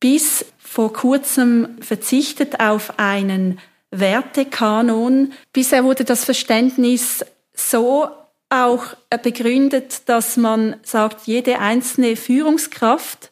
bis 0.00 0.44
vor 0.58 0.92
kurzem 0.92 1.78
verzichtet 1.80 2.60
auf 2.60 2.98
einen 2.98 3.60
Wertekanon. 3.90 5.32
Bisher 5.52 5.84
wurde 5.84 6.04
das 6.04 6.24
Verständnis 6.24 7.24
so 7.54 8.08
auch 8.50 8.84
begründet, 9.22 10.08
dass 10.08 10.36
man 10.36 10.76
sagt, 10.82 11.26
jede 11.26 11.58
einzelne 11.60 12.16
Führungskraft 12.16 13.30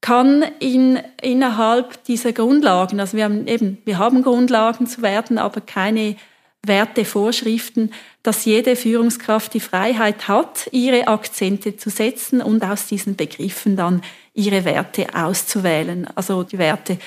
kann 0.00 0.44
in, 0.58 1.00
innerhalb 1.22 2.04
dieser 2.04 2.32
Grundlagen, 2.32 2.98
also 2.98 3.16
wir 3.16 3.24
haben 3.24 3.46
eben, 3.46 3.78
wir 3.84 3.98
haben 3.98 4.22
Grundlagen 4.22 4.86
zu 4.86 5.00
werden, 5.00 5.38
aber 5.38 5.60
keine 5.60 6.16
Wertevorschriften, 6.64 7.92
dass 8.22 8.44
jede 8.44 8.76
Führungskraft 8.76 9.52
die 9.54 9.60
Freiheit 9.60 10.28
hat, 10.28 10.68
ihre 10.70 11.08
Akzente 11.08 11.76
zu 11.76 11.90
setzen 11.90 12.40
und 12.40 12.64
aus 12.64 12.86
diesen 12.86 13.16
Begriffen 13.16 13.76
dann 13.76 14.02
ihre 14.32 14.64
Werte 14.64 15.06
auszuwählen, 15.14 16.08
also 16.14 16.44
die 16.44 16.58
Werte 16.58 16.98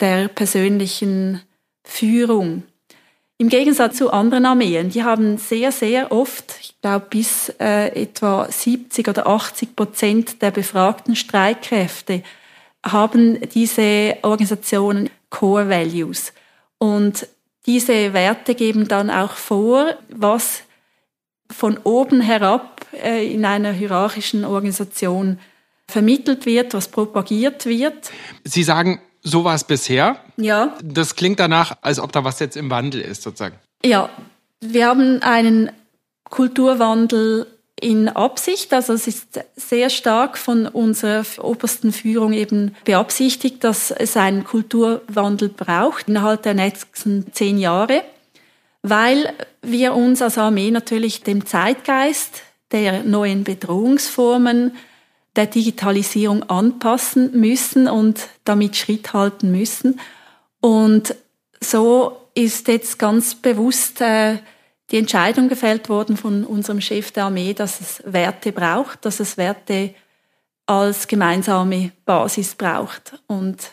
der 0.00 0.28
persönlichen 0.28 1.40
Führung. 1.84 2.64
Im 3.38 3.48
Gegensatz 3.48 3.98
zu 3.98 4.10
anderen 4.10 4.46
Armeen, 4.46 4.88
die 4.88 5.04
haben 5.04 5.36
sehr, 5.36 5.70
sehr 5.70 6.10
oft, 6.10 6.54
ich 6.60 6.80
glaube 6.80 7.06
bis 7.10 7.50
äh, 7.60 7.88
etwa 8.02 8.50
70 8.50 9.08
oder 9.08 9.26
80 9.26 9.76
Prozent 9.76 10.42
der 10.42 10.50
befragten 10.50 11.14
Streitkräfte 11.14 12.22
haben 12.84 13.38
diese 13.50 14.16
Organisationen 14.22 15.10
Core 15.28 15.68
Values. 15.68 16.32
Und 16.78 17.26
diese 17.66 18.12
Werte 18.12 18.54
geben 18.54 18.88
dann 18.88 19.10
auch 19.10 19.32
vor, 19.32 19.94
was 20.08 20.62
von 21.50 21.78
oben 21.78 22.20
herab 22.20 22.86
äh, 22.92 23.32
in 23.32 23.44
einer 23.44 23.72
hierarchischen 23.72 24.44
Organisation 24.44 25.38
vermittelt 25.88 26.46
wird, 26.46 26.74
was 26.74 26.88
propagiert 26.88 27.66
wird. 27.66 28.10
Sie 28.44 28.62
sagen, 28.62 29.00
so 29.22 29.44
war 29.44 29.54
es 29.54 29.64
bisher. 29.64 30.18
Ja. 30.36 30.74
Das 30.82 31.14
klingt 31.14 31.40
danach, 31.40 31.76
als 31.82 31.98
ob 31.98 32.12
da 32.12 32.24
was 32.24 32.40
jetzt 32.40 32.56
im 32.56 32.70
Wandel 32.70 33.00
ist, 33.00 33.22
sozusagen. 33.22 33.56
Ja, 33.84 34.10
wir 34.60 34.86
haben 34.86 35.22
einen 35.22 35.70
Kulturwandel 36.24 37.46
in 37.80 38.08
Absicht. 38.08 38.72
Also 38.72 38.94
es 38.94 39.06
ist 39.06 39.40
sehr 39.54 39.90
stark 39.90 40.38
von 40.38 40.66
unserer 40.66 41.24
obersten 41.42 41.92
Führung 41.92 42.32
eben 42.32 42.74
beabsichtigt, 42.84 43.62
dass 43.64 43.90
es 43.90 44.16
einen 44.16 44.44
Kulturwandel 44.44 45.50
braucht 45.50 46.08
innerhalb 46.08 46.42
der 46.42 46.54
nächsten 46.54 47.32
zehn 47.32 47.58
Jahre, 47.58 48.02
weil 48.82 49.32
wir 49.62 49.94
uns 49.94 50.22
als 50.22 50.38
Armee 50.38 50.70
natürlich 50.70 51.22
dem 51.22 51.44
Zeitgeist 51.44 52.42
der 52.72 53.04
neuen 53.04 53.44
Bedrohungsformen 53.44 54.72
der 55.36 55.46
Digitalisierung 55.46 56.44
anpassen 56.44 57.38
müssen 57.38 57.88
und 57.88 58.28
damit 58.44 58.76
Schritt 58.76 59.12
halten 59.12 59.52
müssen. 59.52 60.00
Und 60.60 61.14
so 61.60 62.16
ist 62.34 62.68
jetzt 62.68 62.98
ganz 62.98 63.34
bewusst 63.34 64.00
äh, 64.00 64.38
die 64.90 64.98
Entscheidung 64.98 65.48
gefällt 65.48 65.88
worden 65.88 66.16
von 66.16 66.44
unserem 66.44 66.80
Chef 66.80 67.10
der 67.10 67.24
Armee, 67.24 67.54
dass 67.54 67.80
es 67.80 68.02
Werte 68.04 68.52
braucht, 68.52 69.04
dass 69.04 69.20
es 69.20 69.36
Werte 69.36 69.94
als 70.66 71.08
gemeinsame 71.08 71.92
Basis 72.04 72.54
braucht. 72.54 73.20
Und 73.26 73.72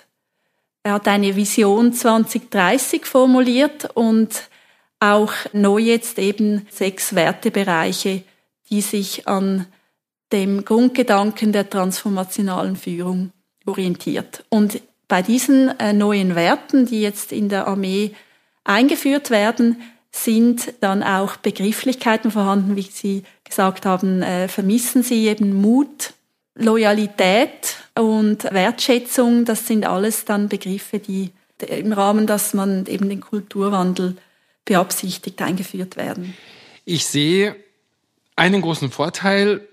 er 0.84 0.93
hat 0.93 1.08
eine 1.08 1.36
Vision 1.36 1.93
2030 1.93 3.06
formuliert 3.06 3.89
und 3.95 4.49
auch 4.99 5.34
neu 5.52 5.80
jetzt 5.80 6.17
eben 6.17 6.67
sechs 6.69 7.13
Wertebereiche, 7.13 8.23
die 8.69 8.82
sich 8.82 9.28
an 9.28 9.67
dem 10.32 10.65
Grundgedanken 10.65 11.52
der 11.52 11.69
transformationalen 11.69 12.76
Führung 12.76 13.32
orientiert. 13.65 14.43
Und 14.49 14.82
bei 15.08 15.21
diesen 15.21 15.78
äh, 15.80 15.93
neuen 15.93 16.36
Werten, 16.36 16.86
die 16.86 17.02
jetzt 17.02 17.32
in 17.32 17.49
der 17.49 17.67
Armee 17.67 18.15
eingeführt 18.63 19.30
werden, 19.30 19.82
sind 20.15 20.73
dann 20.80 21.04
auch 21.04 21.38
Begrifflichkeiten 21.38 22.32
vorhanden, 22.32 22.76
wie 22.76 22.84
Sie 22.84 23.23
gesagt 23.43 23.86
haben, 23.86 24.21
äh, 24.21 24.47
vermissen 24.47 25.04
Sie 25.04 25.28
eben 25.28 25.60
Mut, 25.60 26.13
Loyalität 26.56 27.78
und 27.95 28.43
Wertschätzung. 28.43 29.43
Das 29.43 29.67
sind 29.67 29.86
alles 29.86 30.23
dann 30.26 30.49
Begriffe, 30.49 30.99
die 30.99 31.32
im 31.67 31.93
Rahmen, 31.93 32.28
dass 32.28 32.54
man 32.54 32.86
eben 32.86 33.10
den 33.10 33.21
Kulturwandel 33.21 34.17
beabsichtigt, 34.65 35.41
eingeführt 35.41 35.97
werden. 35.97 36.36
Ich 36.86 37.06
sehe 37.06 37.56
einen 38.36 38.62
großen 38.62 38.91
Vorteil, 38.91 39.67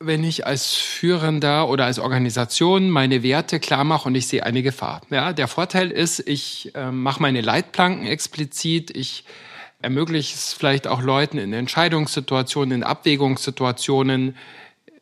wenn 0.00 0.22
ich 0.22 0.46
als 0.46 0.74
Führender 0.74 1.68
oder 1.68 1.84
als 1.84 1.98
Organisation 1.98 2.88
meine 2.88 3.22
Werte 3.22 3.58
klar 3.58 3.84
mache 3.84 4.08
und 4.08 4.14
ich 4.14 4.28
sehe 4.28 4.44
eine 4.44 4.62
Gefahr. 4.62 5.02
Ja, 5.10 5.32
der 5.32 5.48
Vorteil 5.48 5.90
ist, 5.90 6.20
ich 6.20 6.72
äh, 6.74 6.90
mache 6.90 7.20
meine 7.20 7.40
Leitplanken 7.40 8.06
explizit, 8.06 8.96
ich 8.96 9.24
ermögliche 9.80 10.34
es 10.34 10.52
vielleicht 10.52 10.86
auch 10.86 11.02
Leuten 11.02 11.38
in 11.38 11.52
Entscheidungssituationen, 11.52 12.78
in 12.78 12.84
Abwägungssituationen, 12.84 14.36
äh, 14.86 14.92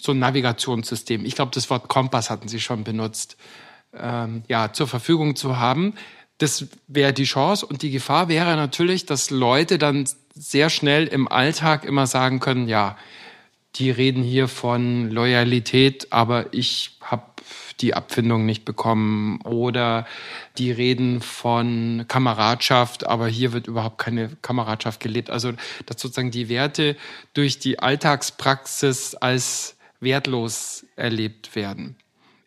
so 0.00 0.12
ein 0.12 0.18
Navigationssystem. 0.18 1.24
Ich 1.24 1.34
glaube, 1.34 1.52
das 1.54 1.70
Wort 1.70 1.88
Kompass 1.88 2.30
hatten 2.30 2.48
Sie 2.48 2.60
schon 2.60 2.84
benutzt, 2.84 3.36
ähm, 3.92 4.42
ja, 4.48 4.72
zur 4.72 4.88
Verfügung 4.88 5.36
zu 5.36 5.58
haben. 5.58 5.94
Das 6.38 6.66
wäre 6.88 7.12
die 7.12 7.24
Chance 7.24 7.64
und 7.64 7.82
die 7.82 7.90
Gefahr 7.90 8.28
wäre 8.28 8.56
natürlich, 8.56 9.06
dass 9.06 9.30
Leute 9.30 9.78
dann 9.78 10.08
sehr 10.34 10.68
schnell 10.68 11.06
im 11.06 11.28
Alltag 11.28 11.84
immer 11.84 12.06
sagen 12.06 12.40
können, 12.40 12.66
ja, 12.66 12.96
die 13.76 13.90
reden 13.90 14.22
hier 14.22 14.48
von 14.48 15.10
Loyalität, 15.10 16.08
aber 16.10 16.52
ich 16.52 16.98
habe 17.00 17.22
die 17.80 17.94
Abfindung 17.94 18.46
nicht 18.46 18.64
bekommen 18.64 19.40
oder 19.42 20.06
die 20.58 20.70
reden 20.70 21.20
von 21.20 22.04
Kameradschaft, 22.08 23.06
aber 23.06 23.28
hier 23.28 23.52
wird 23.52 23.66
überhaupt 23.66 23.98
keine 23.98 24.30
Kameradschaft 24.42 25.00
gelebt. 25.00 25.30
Also 25.30 25.52
dass 25.86 26.00
sozusagen 26.00 26.30
die 26.30 26.48
Werte 26.48 26.96
durch 27.32 27.58
die 27.58 27.78
Alltagspraxis 27.78 29.14
als 29.14 29.76
wertlos 30.00 30.86
erlebt 30.96 31.56
werden. 31.56 31.96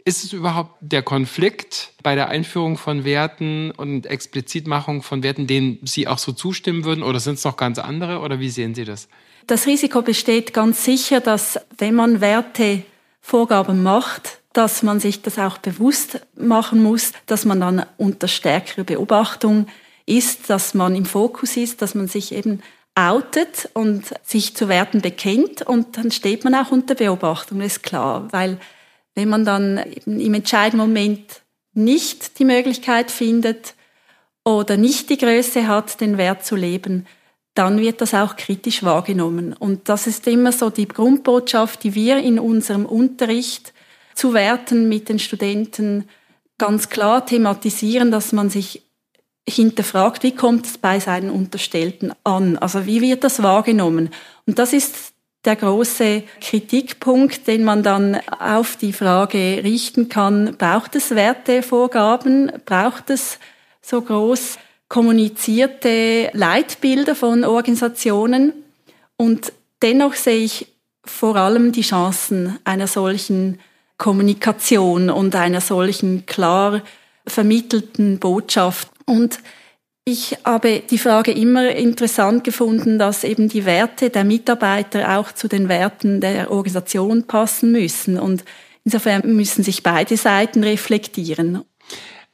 Ist 0.06 0.24
es 0.24 0.32
überhaupt 0.32 0.76
der 0.80 1.02
Konflikt 1.02 1.92
bei 2.02 2.16
der 2.16 2.30
Einführung 2.30 2.78
von 2.78 3.04
Werten 3.04 3.72
und 3.72 4.06
Explizitmachung 4.06 5.04
von 5.04 5.22
Werten, 5.22 5.48
denen 5.48 5.80
Sie 5.84 6.08
auch 6.08 6.18
so 6.18 6.32
zustimmen 6.32 6.86
würden, 6.86 7.04
oder 7.04 7.20
sind 7.20 7.34
es 7.34 7.44
noch 7.44 7.58
ganz 7.58 7.78
andere, 7.78 8.20
oder 8.20 8.40
wie 8.40 8.50
sehen 8.50 8.74
Sie 8.74 8.86
das? 8.86 9.10
Das 9.48 9.68
Risiko 9.68 10.02
besteht 10.02 10.54
ganz 10.54 10.86
sicher, 10.86 11.20
dass 11.20 11.60
wenn 11.78 11.96
man 11.96 12.22
Wertevorgaben 12.22 13.84
macht, 13.84 14.40
dass 14.58 14.82
man 14.82 15.00
sich 15.00 15.22
das 15.22 15.38
auch 15.38 15.60
bewusst 15.60 16.20
machen 16.36 16.82
muss, 16.82 17.14
dass 17.28 17.46
man 17.46 17.60
dann 17.60 17.86
unter 17.98 18.28
stärkerer 18.28 18.86
Beobachtung 18.86 19.68
ist, 20.08 20.50
dass 20.50 20.74
man 20.74 20.96
im 20.96 21.06
Fokus 21.06 21.58
ist, 21.58 21.84
dass 21.84 21.94
man 21.94 22.08
sich 22.08 22.34
eben 22.34 22.64
outet 22.96 23.70
und 23.74 24.06
sich 24.24 24.56
zu 24.56 24.68
Werten 24.68 25.02
bekennt 25.02 25.62
und 25.62 25.98
dann 25.98 26.10
steht 26.10 26.44
man 26.44 26.56
auch 26.56 26.72
unter 26.72 26.96
Beobachtung, 26.96 27.62
ist 27.62 27.84
klar, 27.84 28.28
weil 28.32 28.58
wenn 29.14 29.30
man 29.30 29.46
dann 29.46 29.78
im 30.08 30.34
entscheidenden 30.34 30.88
Moment 30.88 31.42
nicht 31.76 32.40
die 32.40 32.46
Möglichkeit 32.46 33.12
findet 33.12 33.76
oder 34.44 34.76
nicht 34.76 35.12
die 35.12 35.20
Größe 35.20 35.68
hat, 35.68 36.02
den 36.02 36.18
Wert 36.18 36.44
zu 36.44 36.56
leben, 36.56 37.06
dann 37.54 37.80
wird 37.80 38.02
das 38.02 38.16
auch 38.16 38.36
kritisch 38.36 38.82
wahrgenommen. 38.82 39.54
Und 39.54 39.88
das 39.88 40.08
ist 40.08 40.26
immer 40.26 40.52
so 40.52 40.72
die 40.72 40.88
Grundbotschaft, 40.88 41.84
die 41.84 41.94
wir 41.94 42.18
in 42.18 42.40
unserem 42.40 42.88
Unterricht 42.88 43.74
zu 44.18 44.34
Werten 44.34 44.90
mit 44.90 45.10
den 45.10 45.20
Studenten 45.20 46.10
ganz 46.58 46.90
klar 46.90 47.26
thematisieren, 47.26 48.12
dass 48.12 48.34
man 48.34 48.50
sich 48.50 48.82
hinterfragt, 49.48 50.24
wie 50.24 50.36
kommt 50.36 50.66
es 50.66 50.78
bei 50.78 51.00
seinen 51.00 51.30
Unterstellten 51.30 52.12
an? 52.24 52.58
Also 52.58 52.86
wie 52.86 53.02
wird 53.02 53.24
das 53.24 53.42
wahrgenommen? 53.44 54.10
Und 54.46 54.60
das 54.60 54.74
ist 54.74 55.14
der 55.46 55.56
große 55.56 56.24
Kritikpunkt, 56.42 57.48
den 57.48 57.64
man 57.64 57.84
dann 57.84 58.20
auf 58.40 58.76
die 58.76 58.92
Frage 58.92 59.62
richten 59.64 60.10
kann, 60.10 60.58
braucht 60.58 60.96
es 60.96 61.12
Wertevorgaben, 61.12 62.52
braucht 62.66 63.10
es 63.10 63.40
so 63.82 64.02
groß 64.02 64.58
kommunizierte 64.90 66.30
Leitbilder 66.34 67.16
von 67.16 67.44
Organisationen 67.44 68.52
und 69.16 69.54
dennoch 69.82 70.14
sehe 70.16 70.44
ich 70.44 70.68
vor 71.06 71.36
allem 71.36 71.72
die 71.72 71.82
Chancen 71.82 72.58
einer 72.64 72.88
solchen 72.88 73.60
Kommunikation 73.98 75.10
und 75.10 75.36
einer 75.36 75.62
solchen 75.62 76.26
klar 76.26 76.84
vermittelten 77.26 78.20
Botschaft. 78.20 78.90
Und 79.06 79.40
ich 80.06 80.38
habe 80.46 80.84
die 80.90 80.98
Frage 80.98 81.32
immer 81.32 81.70
interessant 81.72 82.44
gefunden, 82.44 82.98
dass 82.98 83.24
eben 83.24 83.50
die 83.50 83.66
Werte 83.66 84.10
der 84.10 84.24
Mitarbeiter 84.24 85.18
auch 85.18 85.32
zu 85.34 85.48
den 85.48 85.68
Werten 85.68 86.22
der 86.22 86.50
Organisation 86.52 87.24
passen 87.24 87.72
müssen. 87.72 88.18
Und 88.18 88.46
insofern 88.86 89.36
müssen 89.36 89.64
sich 89.64 89.84
beide 89.84 90.16
Seiten 90.16 90.64
reflektieren. 90.64 91.64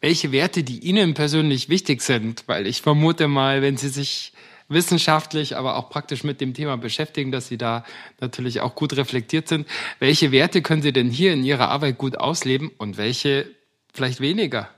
Welche 0.01 0.31
Werte, 0.31 0.63
die 0.63 0.79
Ihnen 0.79 1.13
persönlich 1.13 1.69
wichtig 1.69 2.01
sind, 2.01 2.43
weil 2.45 2.67
ich 2.67 2.81
vermute 2.81 3.27
mal, 3.27 3.61
wenn 3.61 3.77
Sie 3.77 3.89
sich 3.89 4.33
wissenschaftlich, 4.73 5.55
aber 5.57 5.77
auch 5.77 5.89
praktisch 5.89 6.23
mit 6.23 6.41
dem 6.41 6.53
Thema 6.53 6.77
beschäftigen, 6.77 7.31
dass 7.31 7.47
Sie 7.47 7.57
da 7.57 7.83
natürlich 8.19 8.61
auch 8.61 8.75
gut 8.75 8.95
reflektiert 8.97 9.47
sind. 9.47 9.67
Welche 9.99 10.31
Werte 10.31 10.61
können 10.61 10.81
Sie 10.81 10.93
denn 10.93 11.09
hier 11.09 11.33
in 11.33 11.43
Ihrer 11.43 11.69
Arbeit 11.69 11.97
gut 11.97 12.17
ausleben 12.17 12.71
und 12.77 12.97
welche 12.97 13.47
vielleicht 13.93 14.19
weniger? 14.19 14.69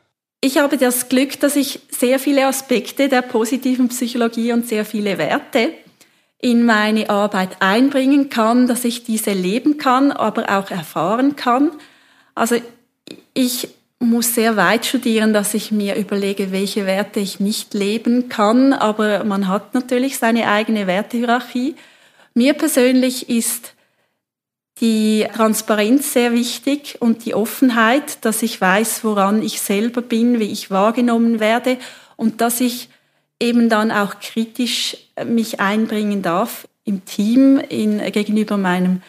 Ich 0.41 0.57
habe 0.57 0.77
das 0.77 1.09
Glück, 1.09 1.39
dass 1.39 1.55
ich 1.55 1.79
sehr 1.89 2.19
viele 2.19 2.45
Aspekte 2.45 3.09
der 3.09 3.23
positiven 3.23 3.87
Psychologie 3.89 4.51
und 4.51 4.67
sehr 4.67 4.85
viele 4.85 5.17
Werte 5.17 5.73
in 6.39 6.65
meine 6.65 7.09
Arbeit 7.09 7.61
einbringen 7.61 8.29
kann, 8.29 8.67
dass 8.67 8.85
ich 8.85 9.03
diese 9.03 9.31
leben 9.33 9.77
kann, 9.77 10.11
aber 10.11 10.43
auch 10.55 10.69
erfahren 10.69 11.35
kann. 11.35 11.71
Also 12.35 12.57
ich 13.33 13.69
muss 13.99 14.35
sehr 14.35 14.57
weit 14.57 14.85
studieren, 14.85 15.33
dass 15.33 15.53
ich 15.53 15.71
mir 15.71 15.95
überlege, 15.95 16.51
welche 16.51 16.85
Werte 16.85 17.19
ich 17.19 17.39
nicht 17.39 17.73
leben 17.73 18.29
kann, 18.29 18.73
aber 18.73 19.23
man 19.23 19.47
hat 19.47 19.73
natürlich 19.73 20.17
seine 20.17 20.47
eigene 20.47 20.87
Wertehierarchie. 20.87 21.75
Mir 22.33 22.53
persönlich 22.53 23.29
ist 23.29 23.73
die 24.81 25.25
Transparenz 25.33 26.11
sehr 26.11 26.33
wichtig 26.33 26.97
und 26.99 27.25
die 27.25 27.33
Offenheit, 27.33 28.25
dass 28.25 28.43
ich 28.43 28.59
weiß, 28.59 29.05
woran 29.05 29.41
ich 29.41 29.61
selber 29.61 30.01
bin, 30.01 30.39
wie 30.39 30.51
ich 30.51 30.69
wahrgenommen 30.69 31.39
werde 31.39 31.77
und 32.17 32.41
dass 32.41 32.59
ich 32.59 32.89
eben 33.39 33.69
dann 33.69 33.91
auch 33.91 34.19
kritisch 34.19 34.97
mich 35.25 35.59
einbringen 35.59 36.21
darf 36.21 36.67
im 36.83 37.05
Team 37.05 37.57
in, 37.57 37.99
gegenüber 38.11 38.57
meinem 38.57 39.01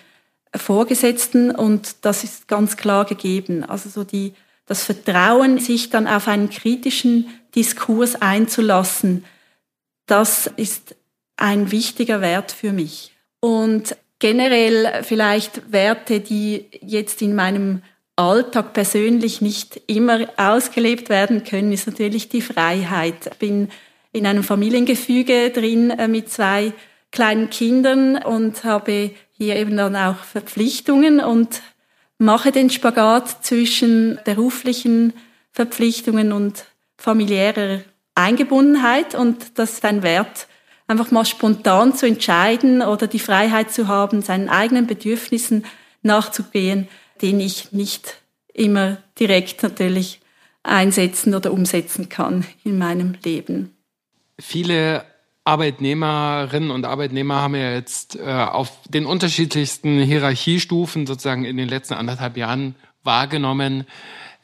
Vorgesetzten 0.54 1.50
und 1.50 1.96
das 2.02 2.24
ist 2.24 2.48
ganz 2.48 2.76
klar 2.76 3.04
gegeben. 3.04 3.64
Also 3.64 3.88
so 3.90 4.04
die, 4.04 4.32
das 4.66 4.84
Vertrauen, 4.84 5.58
sich 5.58 5.90
dann 5.90 6.06
auf 6.06 6.28
einen 6.28 6.50
kritischen 6.50 7.28
Diskurs 7.54 8.16
einzulassen, 8.16 9.24
das 10.06 10.50
ist 10.56 10.94
ein 11.36 11.70
wichtiger 11.70 12.20
Wert 12.20 12.52
für 12.52 12.72
mich. 12.72 13.12
Und 13.40 13.96
generell 14.18 15.02
vielleicht 15.02 15.72
Werte, 15.72 16.20
die 16.20 16.66
jetzt 16.80 17.22
in 17.22 17.34
meinem 17.34 17.82
Alltag 18.16 18.72
persönlich 18.72 19.40
nicht 19.40 19.80
immer 19.86 20.26
ausgelebt 20.36 21.10
werden 21.10 21.44
können, 21.44 21.72
ist 21.72 21.86
natürlich 21.86 22.28
die 22.28 22.40
Freiheit. 22.40 23.26
Ich 23.32 23.38
bin 23.38 23.68
in 24.12 24.26
einem 24.26 24.42
Familiengefüge 24.42 25.50
drin 25.50 25.90
äh, 25.90 26.08
mit 26.08 26.30
zwei 26.30 26.72
kleinen 27.12 27.50
Kindern 27.50 28.16
und 28.16 28.64
habe 28.64 29.10
hier 29.32 29.56
eben 29.56 29.76
dann 29.76 29.94
auch 29.96 30.16
Verpflichtungen 30.24 31.20
und 31.20 31.60
mache 32.18 32.52
den 32.52 32.70
Spagat 32.70 33.44
zwischen 33.44 34.18
beruflichen 34.24 35.12
Verpflichtungen 35.52 36.32
und 36.32 36.64
familiärer 36.96 37.80
Eingebundenheit 38.14 39.14
und 39.14 39.58
das 39.58 39.74
ist 39.74 39.84
ein 39.84 40.02
Wert, 40.02 40.48
einfach 40.86 41.10
mal 41.10 41.24
spontan 41.24 41.94
zu 41.94 42.06
entscheiden 42.06 42.82
oder 42.82 43.06
die 43.06 43.18
Freiheit 43.18 43.72
zu 43.72 43.88
haben, 43.88 44.22
seinen 44.22 44.48
eigenen 44.48 44.86
Bedürfnissen 44.86 45.64
nachzugehen, 46.02 46.88
den 47.20 47.40
ich 47.40 47.72
nicht 47.72 48.22
immer 48.52 48.98
direkt 49.18 49.62
natürlich 49.62 50.20
einsetzen 50.62 51.34
oder 51.34 51.52
umsetzen 51.52 52.08
kann 52.08 52.46
in 52.64 52.78
meinem 52.78 53.16
Leben. 53.24 53.76
Viele 54.38 55.04
Arbeitnehmerinnen 55.46 56.70
und 56.70 56.84
Arbeitnehmer 56.84 57.36
haben 57.36 57.54
ja 57.54 57.72
jetzt 57.72 58.16
äh, 58.16 58.24
auf 58.24 58.70
den 58.88 59.06
unterschiedlichsten 59.06 60.00
Hierarchiestufen 60.00 61.06
sozusagen 61.06 61.44
in 61.44 61.56
den 61.56 61.68
letzten 61.68 61.94
anderthalb 61.94 62.36
Jahren 62.36 62.74
wahrgenommen, 63.04 63.86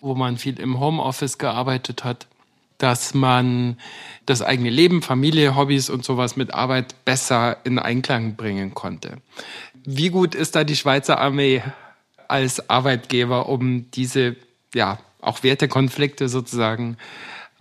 wo 0.00 0.14
man 0.14 0.36
viel 0.36 0.58
im 0.60 0.80
Homeoffice 0.80 1.38
gearbeitet 1.38 2.04
hat 2.04 2.28
dass 2.82 3.14
man 3.14 3.76
das 4.26 4.42
eigene 4.42 4.68
Leben, 4.68 5.02
Familie, 5.02 5.54
Hobbys 5.54 5.88
und 5.88 6.04
sowas 6.04 6.34
mit 6.34 6.52
Arbeit 6.52 7.04
besser 7.04 7.58
in 7.62 7.78
Einklang 7.78 8.34
bringen 8.34 8.74
konnte. 8.74 9.18
Wie 9.84 10.08
gut 10.08 10.34
ist 10.34 10.56
da 10.56 10.64
die 10.64 10.74
Schweizer 10.74 11.20
Armee 11.20 11.62
als 12.26 12.68
Arbeitgeber, 12.68 13.48
um 13.48 13.88
diese, 13.92 14.34
ja, 14.74 14.98
auch 15.20 15.44
Wertekonflikte 15.44 16.28
sozusagen 16.28 16.96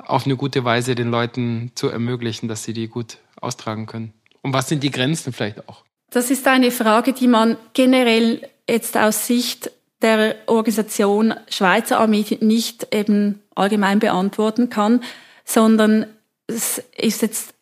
auf 0.06 0.26
eine 0.26 0.36
gute 0.36 0.64
Weise 0.64 0.96
den 0.96 1.10
Leuten 1.10 1.72
zu 1.76 1.90
ermöglichen, 1.90 2.48
dass 2.48 2.64
sie 2.64 2.74
die 2.74 2.88
gut 2.88 3.18
austragen 3.40 3.86
können? 3.86 4.14
Und 4.42 4.54
was 4.54 4.70
sind 4.70 4.84
die 4.84 4.92
Grenzen 4.92 5.34
vielleicht 5.34 5.68
auch? 5.68 5.84
Das 6.10 6.30
ist 6.30 6.48
eine 6.48 6.72
Frage, 6.72 7.14
die 7.14 7.28
man 7.28 7.58
generell 7.74 8.48
jetzt 8.70 8.98
aus 8.98 9.28
Sicht 9.28 9.72
der 10.02 10.36
Organisation 10.48 11.34
Schweizer 11.50 12.00
Armee 12.00 12.26
nicht 12.42 12.88
eben 12.94 13.42
allgemein 13.56 14.00
beantworten 14.00 14.70
kann, 14.70 15.04
sondern 15.46 16.06
es 16.48 16.82
ist 16.98 17.22
jetzt 17.22 17.54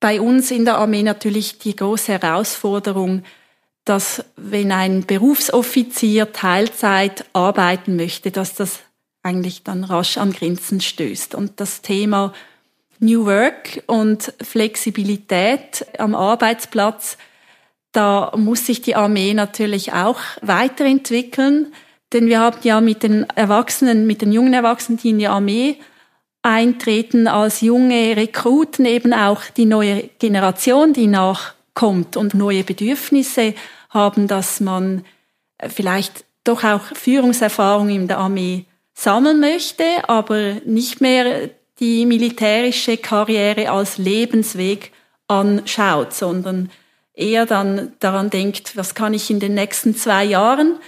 bei 0.00 0.20
uns 0.20 0.50
in 0.50 0.64
der 0.64 0.78
Armee 0.78 1.02
natürlich 1.02 1.58
die 1.58 1.76
große 1.76 2.12
Herausforderung, 2.12 3.24
dass 3.84 4.24
wenn 4.36 4.72
ein 4.72 5.06
Berufsoffizier 5.06 6.32
Teilzeit 6.32 7.24
arbeiten 7.32 7.96
möchte, 7.96 8.30
dass 8.30 8.54
das 8.54 8.80
eigentlich 9.22 9.62
dann 9.62 9.84
rasch 9.84 10.18
an 10.18 10.32
Grenzen 10.32 10.80
stößt. 10.80 11.34
Und 11.34 11.60
das 11.60 11.82
Thema 11.82 12.32
New 13.00 13.26
Work 13.26 13.82
und 13.86 14.32
Flexibilität 14.42 15.86
am 15.98 16.14
Arbeitsplatz, 16.14 17.18
da 17.92 18.32
muss 18.36 18.66
sich 18.66 18.82
die 18.82 18.96
Armee 18.96 19.34
natürlich 19.34 19.92
auch 19.92 20.20
weiterentwickeln, 20.42 21.72
denn 22.12 22.26
wir 22.26 22.40
haben 22.40 22.58
ja 22.62 22.80
mit 22.80 23.02
den 23.02 23.28
Erwachsenen, 23.30 24.06
mit 24.06 24.22
den 24.22 24.32
jungen 24.32 24.54
Erwachsenen, 24.54 24.98
die 24.98 25.10
in 25.10 25.18
die 25.18 25.28
Armee 25.28 25.76
eintreten, 26.42 27.28
als 27.28 27.60
junge 27.60 28.16
Rekruten 28.16 28.86
eben 28.86 29.12
auch 29.12 29.42
die 29.56 29.66
neue 29.66 30.08
Generation, 30.18 30.92
die 30.92 31.06
nachkommt 31.06 32.16
und 32.16 32.34
neue 32.34 32.64
Bedürfnisse 32.64 33.54
haben, 33.90 34.26
dass 34.26 34.60
man 34.60 35.04
vielleicht 35.68 36.24
doch 36.44 36.64
auch 36.64 36.82
Führungserfahrung 36.94 37.90
in 37.90 38.08
der 38.08 38.18
Armee 38.18 38.64
sammeln 38.98 39.38
möchte, 39.38 39.84
aber 40.08 40.56
nicht 40.64 41.00
mehr 41.00 41.50
die 41.78 42.04
militärische 42.04 42.96
Karriere 42.96 43.70
als 43.70 43.96
Lebensweg 43.96 44.90
anschaut, 45.28 46.12
sondern 46.12 46.68
eher 47.14 47.46
dann 47.46 47.92
daran 48.00 48.30
denkt, 48.30 48.76
was 48.76 48.96
kann 48.96 49.14
ich 49.14 49.30
in 49.30 49.38
den 49.38 49.54
nächsten 49.54 49.94
zwei 49.94 50.24
Jahren 50.24 50.80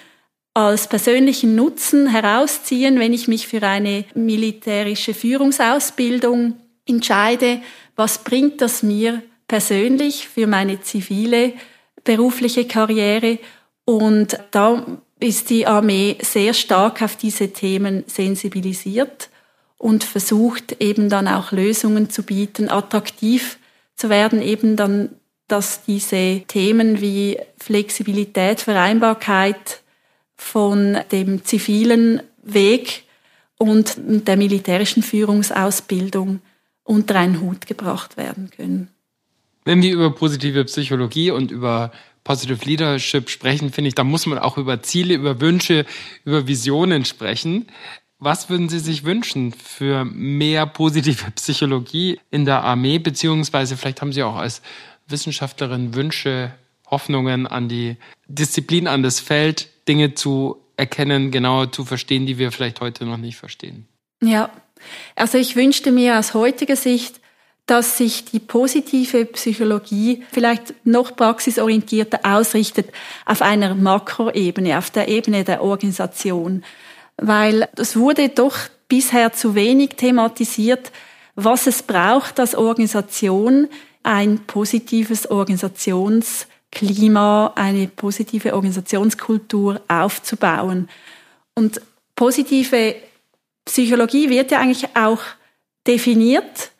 als 0.55 0.89
persönlichen 0.89 1.55
Nutzen 1.55 2.09
herausziehen, 2.09 2.99
wenn 2.99 3.13
ich 3.13 3.29
mich 3.29 3.47
für 3.47 3.63
eine 3.63 4.05
militärische 4.15 5.15
Führungsausbildung 5.15 6.55
entscheide, 6.89 7.61
was 7.95 8.25
bringt 8.25 8.61
das 8.61 8.83
mir 8.83 9.23
persönlich 9.47 10.27
für 10.27 10.49
meine 10.49 10.81
zivile 10.81 11.53
berufliche 12.03 12.67
Karriere? 12.67 13.39
Und 13.85 14.37
da 14.51 14.85
ist 15.21 15.51
die 15.51 15.67
Armee 15.67 16.17
sehr 16.23 16.55
stark 16.55 17.03
auf 17.03 17.17
diese 17.17 17.53
Themen 17.53 18.05
sensibilisiert 18.07 19.29
und 19.79 20.05
versucht 20.05 20.77
eben 20.81 21.09
dann 21.09 21.29
auch 21.29 21.53
Lösungen 21.53 22.11
zu 22.11 22.23
bieten, 22.23 22.71
attraktiv 22.71 23.59
zu 23.97 24.09
werden, 24.09 24.43
eben 24.43 24.77
dann, 24.77 25.11
dass 25.47 25.85
diese 25.85 26.43
Themen 26.47 27.01
wie 27.01 27.39
Flexibilität, 27.59 28.61
Vereinbarkeit 28.61 29.83
von 30.37 30.99
dem 31.13 31.45
zivilen 31.45 32.23
Weg 32.43 33.05
und 33.59 33.97
der 33.99 34.37
militärischen 34.37 35.03
Führungsausbildung 35.03 36.41
unter 36.83 37.17
einen 37.17 37.41
Hut 37.41 37.67
gebracht 37.67 38.17
werden 38.17 38.51
können. 38.57 38.89
Wenn 39.65 39.83
wir 39.83 39.93
über 39.93 40.11
positive 40.15 40.65
Psychologie 40.65 41.31
und 41.31 41.51
über 41.51 41.93
Positive 42.25 42.65
Leadership 42.65 43.31
sprechen, 43.31 43.73
finde 43.73 43.89
ich, 43.89 43.95
da 43.95 44.05
muss 44.05 44.27
man 44.27 44.39
auch 44.39 44.59
über 44.59 44.83
Ziele, 44.83 45.15
über 45.15 45.41
Wünsche, 45.41 45.87
über 46.25 46.47
Visionen 46.47 47.05
sprechen. 47.05 47.67
Was 48.19 48.51
würden 48.51 48.69
Sie 48.69 48.79
sich 48.79 49.05
wünschen 49.05 49.53
für 49.53 50.05
mehr 50.05 50.67
positive 50.67 51.31
Psychologie 51.37 52.21
in 52.31 52.45
der 52.45 52.63
Armee? 52.63 52.99
Beziehungsweise 52.99 53.77
vielleicht 53.77 54.03
haben 54.03 54.13
Sie 54.13 54.23
auch 54.23 54.37
als 54.37 54.61
Wissenschaftlerin 55.09 55.95
Wünsche, 55.95 56.53
Hoffnungen 56.91 57.47
an 57.47 57.69
die 57.69 57.97
Disziplin, 58.27 58.87
an 58.87 59.03
das 59.03 59.21
Feld, 59.21 59.69
Dinge 59.89 60.15
zu 60.15 60.61
erkennen, 60.77 61.31
genauer 61.31 61.73
zu 61.73 61.85
verstehen, 61.85 62.27
die 62.27 62.39
wir 62.39 62.53
vielleicht 62.53 62.81
heute 62.81 63.05
noch 63.05 63.17
nicht 63.17 63.37
verstehen. 63.37 63.87
Ja, 64.23 64.51
also 65.15 65.39
ich 65.39 65.57
wünschte 65.57 65.93
mir 65.93 66.19
aus 66.19 66.35
heutiger 66.35 66.77
Sicht, 66.77 67.20
dass 67.67 67.99
sich 67.99 68.25
die 68.25 68.41
positive 68.41 69.27
Psychologie 69.27 70.25
vielleicht 70.33 70.75
noch 70.85 71.15
praxisorientierter 71.15 72.21
ausrichtet 72.25 72.91
auf 73.27 73.43
einer 73.43 73.75
Makroebene, 73.75 74.77
auf 74.77 74.91
der 74.91 75.09
Ebene 75.09 75.45
der 75.45 75.63
Organisation 75.63 76.65
weil 77.21 77.69
es 77.77 77.95
wurde 77.97 78.31
doch 78.31 78.57
bisher 78.89 79.33
zu 79.33 79.55
wenig 79.55 79.91
thematisiert, 79.91 80.91
was 81.35 81.69
es 81.69 81.83
braucht 81.83 82.41
als 82.41 82.55
Organisation, 82.55 83.69
ein 84.03 84.39
positives 84.47 85.31
Organisationsklima, 85.31 87.53
eine 87.55 87.89
positive 87.89 88.55
Organisationskultur 88.55 89.83
aufzubauen. 89.87 90.89
Und 91.55 91.83
positive 92.17 92.95
Psychologie 93.67 94.31
wird 94.31 94.51
ja 94.51 94.61
eigentlich 94.61 94.97
auch 94.97 95.21
definiert 95.87 96.71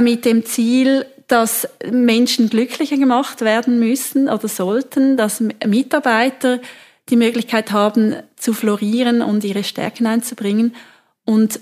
mit 0.00 0.24
dem 0.24 0.44
Ziel, 0.44 1.06
dass 1.28 1.68
Menschen 1.90 2.50
glücklicher 2.50 2.96
gemacht 2.96 3.40
werden 3.40 3.78
müssen 3.78 4.28
oder 4.28 4.48
sollten, 4.48 5.16
dass 5.16 5.40
Mitarbeiter 5.40 6.60
die 7.08 7.16
Möglichkeit 7.16 7.72
haben, 7.72 8.16
zu 8.36 8.52
florieren 8.52 9.22
und 9.22 9.44
ihre 9.44 9.64
Stärken 9.64 10.06
einzubringen. 10.06 10.74
Und 11.24 11.60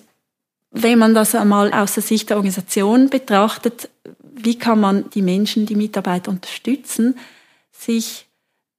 wenn 0.71 0.99
man 0.99 1.15
das 1.15 1.35
einmal 1.35 1.73
aus 1.73 1.95
der 1.95 2.03
Sicht 2.03 2.31
der 2.31 2.37
Organisation 2.37 3.11
betrachtet, 3.11 3.89
wie 4.23 4.59
kann 4.59 4.81
man 4.81 5.11
die 5.11 5.23
Menschen, 5.23 5.67
die 5.67 5.77
Mitarbeiter 5.77 6.31
unterstützen, 6.31 7.19
sich 7.73 8.27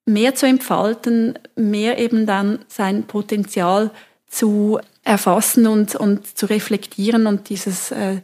mehr 0.06 0.36
zu 0.36 0.46
entfalten, 0.46 1.38
mehr 1.56 2.00
eben 2.00 2.26
dann 2.26 2.60
sein 2.68 3.04
Potenzial 3.04 3.92
zu 4.28 4.80
erfassen 5.04 5.68
und, 5.68 5.96
und 5.96 6.38
zu 6.38 6.46
reflektieren 6.46 7.28
und 7.28 7.50
dieses 7.50 7.92
äh, 7.92 8.22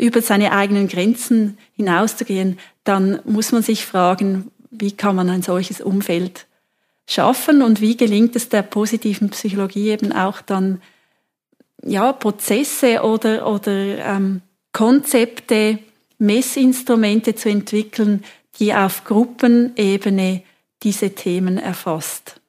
über 0.00 0.22
seine 0.22 0.52
eigenen 0.52 0.88
Grenzen 0.88 1.58
hinauszugehen, 1.76 2.58
dann 2.84 3.20
muss 3.24 3.52
man 3.52 3.62
sich 3.62 3.84
fragen, 3.84 4.50
wie 4.70 4.92
kann 4.92 5.14
man 5.14 5.28
ein 5.28 5.42
solches 5.42 5.80
Umfeld 5.80 6.46
schaffen 7.06 7.62
und 7.62 7.80
wie 7.80 7.96
gelingt 7.96 8.34
es 8.36 8.48
der 8.48 8.62
positiven 8.62 9.30
Psychologie 9.30 9.90
eben 9.90 10.12
auch 10.12 10.40
dann 10.40 10.80
ja 11.84 12.12
Prozesse 12.12 13.02
oder 13.02 13.46
oder 13.46 13.98
ähm, 13.98 14.42
Konzepte, 14.72 15.78
Messinstrumente 16.18 17.34
zu 17.34 17.48
entwickeln, 17.48 18.24
die 18.58 18.72
auf 18.74 19.04
Gruppenebene 19.04 20.42
diese 20.82 21.14
Themen 21.14 21.58
erfasst. 21.58 22.39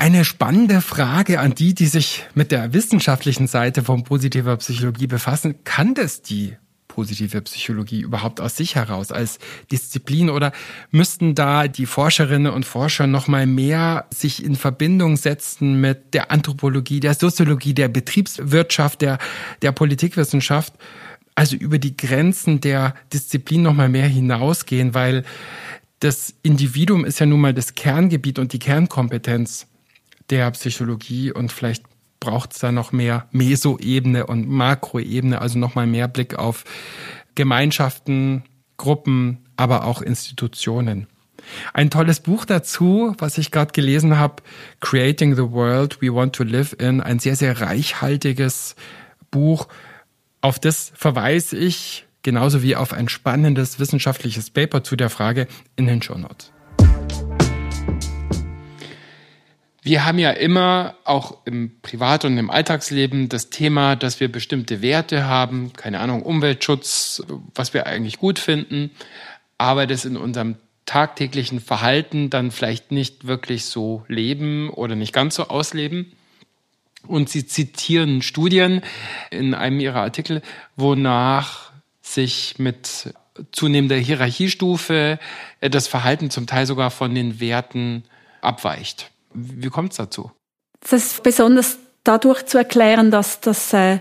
Eine 0.00 0.24
spannende 0.24 0.80
Frage 0.80 1.40
an 1.40 1.54
die, 1.54 1.74
die 1.74 1.84
sich 1.84 2.24
mit 2.34 2.52
der 2.52 2.72
wissenschaftlichen 2.72 3.46
Seite 3.46 3.84
von 3.84 4.02
positiver 4.02 4.56
Psychologie 4.56 5.06
befassen. 5.06 5.62
Kann 5.64 5.92
das 5.92 6.22
die 6.22 6.56
positive 6.88 7.42
Psychologie 7.42 8.00
überhaupt 8.00 8.40
aus 8.40 8.56
sich 8.56 8.76
heraus 8.76 9.12
als 9.12 9.38
Disziplin 9.70 10.30
oder 10.30 10.52
müssten 10.90 11.34
da 11.34 11.68
die 11.68 11.84
Forscherinnen 11.84 12.50
und 12.50 12.64
Forscher 12.64 13.06
noch 13.06 13.28
mal 13.28 13.46
mehr 13.46 14.06
sich 14.08 14.42
in 14.42 14.56
Verbindung 14.56 15.18
setzen 15.18 15.82
mit 15.82 16.14
der 16.14 16.30
Anthropologie, 16.30 17.00
der 17.00 17.12
Soziologie, 17.12 17.74
der 17.74 17.88
Betriebswirtschaft, 17.88 19.02
der 19.02 19.18
der 19.60 19.72
Politikwissenschaft, 19.72 20.72
also 21.34 21.56
über 21.56 21.76
die 21.76 21.98
Grenzen 21.98 22.62
der 22.62 22.94
Disziplin 23.12 23.64
noch 23.64 23.74
mal 23.74 23.90
mehr 23.90 24.08
hinausgehen, 24.08 24.94
weil 24.94 25.24
das 25.98 26.32
Individuum 26.42 27.04
ist 27.04 27.20
ja 27.20 27.26
nun 27.26 27.42
mal 27.42 27.52
das 27.52 27.74
Kerngebiet 27.74 28.38
und 28.38 28.54
die 28.54 28.58
Kernkompetenz 28.58 29.66
der 30.30 30.50
Psychologie 30.52 31.32
und 31.32 31.52
vielleicht 31.52 31.84
braucht 32.20 32.52
es 32.52 32.58
da 32.58 32.70
noch 32.70 32.92
mehr 32.92 33.26
Mesoebene 33.32 34.26
und 34.26 34.48
Makroebene, 34.48 35.40
also 35.40 35.58
noch 35.58 35.74
mal 35.74 35.86
mehr 35.86 36.08
Blick 36.08 36.38
auf 36.38 36.64
Gemeinschaften, 37.34 38.44
Gruppen, 38.76 39.38
aber 39.56 39.84
auch 39.84 40.02
Institutionen. 40.02 41.06
Ein 41.72 41.90
tolles 41.90 42.20
Buch 42.20 42.44
dazu, 42.44 43.14
was 43.18 43.38
ich 43.38 43.50
gerade 43.50 43.72
gelesen 43.72 44.18
habe, 44.18 44.42
Creating 44.80 45.34
the 45.34 45.50
World 45.50 46.02
We 46.02 46.14
Want 46.14 46.34
to 46.34 46.44
Live 46.44 46.76
in, 46.78 47.00
ein 47.00 47.18
sehr, 47.18 47.36
sehr 47.36 47.60
reichhaltiges 47.60 48.76
Buch. 49.30 49.68
Auf 50.42 50.58
das 50.58 50.92
verweise 50.94 51.56
ich 51.56 52.06
genauso 52.22 52.62
wie 52.62 52.76
auf 52.76 52.92
ein 52.92 53.08
spannendes 53.08 53.78
wissenschaftliches 53.78 54.50
Paper 54.50 54.84
zu 54.84 54.96
der 54.96 55.10
Frage 55.10 55.46
in 55.76 55.86
den 55.86 56.02
Show 56.02 56.18
Notes. 56.18 56.52
Wir 59.90 60.04
haben 60.04 60.20
ja 60.20 60.30
immer 60.30 60.94
auch 61.02 61.38
im 61.46 61.72
Privat- 61.82 62.24
und 62.24 62.38
im 62.38 62.48
Alltagsleben 62.48 63.28
das 63.28 63.50
Thema, 63.50 63.96
dass 63.96 64.20
wir 64.20 64.30
bestimmte 64.30 64.82
Werte 64.82 65.24
haben, 65.24 65.72
keine 65.72 65.98
Ahnung, 65.98 66.22
Umweltschutz, 66.22 67.24
was 67.56 67.74
wir 67.74 67.88
eigentlich 67.88 68.18
gut 68.18 68.38
finden, 68.38 68.92
aber 69.58 69.88
das 69.88 70.04
in 70.04 70.16
unserem 70.16 70.54
tagtäglichen 70.86 71.58
Verhalten 71.58 72.30
dann 72.30 72.52
vielleicht 72.52 72.92
nicht 72.92 73.26
wirklich 73.26 73.64
so 73.64 74.04
leben 74.06 74.70
oder 74.70 74.94
nicht 74.94 75.12
ganz 75.12 75.34
so 75.34 75.48
ausleben. 75.48 76.12
Und 77.08 77.28
sie 77.28 77.48
zitieren 77.48 78.22
Studien 78.22 78.82
in 79.32 79.54
einem 79.54 79.80
ihrer 79.80 80.02
Artikel, 80.02 80.40
wonach 80.76 81.72
sich 82.00 82.60
mit 82.60 83.12
zunehmender 83.50 83.96
Hierarchiestufe 83.96 85.18
das 85.60 85.88
Verhalten 85.88 86.30
zum 86.30 86.46
Teil 86.46 86.66
sogar 86.66 86.92
von 86.92 87.12
den 87.12 87.40
Werten 87.40 88.04
abweicht. 88.40 89.10
Wie 89.32 89.68
kommt 89.68 89.92
es 89.92 89.98
dazu? 89.98 90.30
Das 90.80 90.92
ist 90.92 91.22
besonders 91.22 91.78
dadurch 92.04 92.46
zu 92.46 92.58
erklären, 92.58 93.10
dass 93.10 93.40
das 93.40 93.72
äh, 93.72 93.98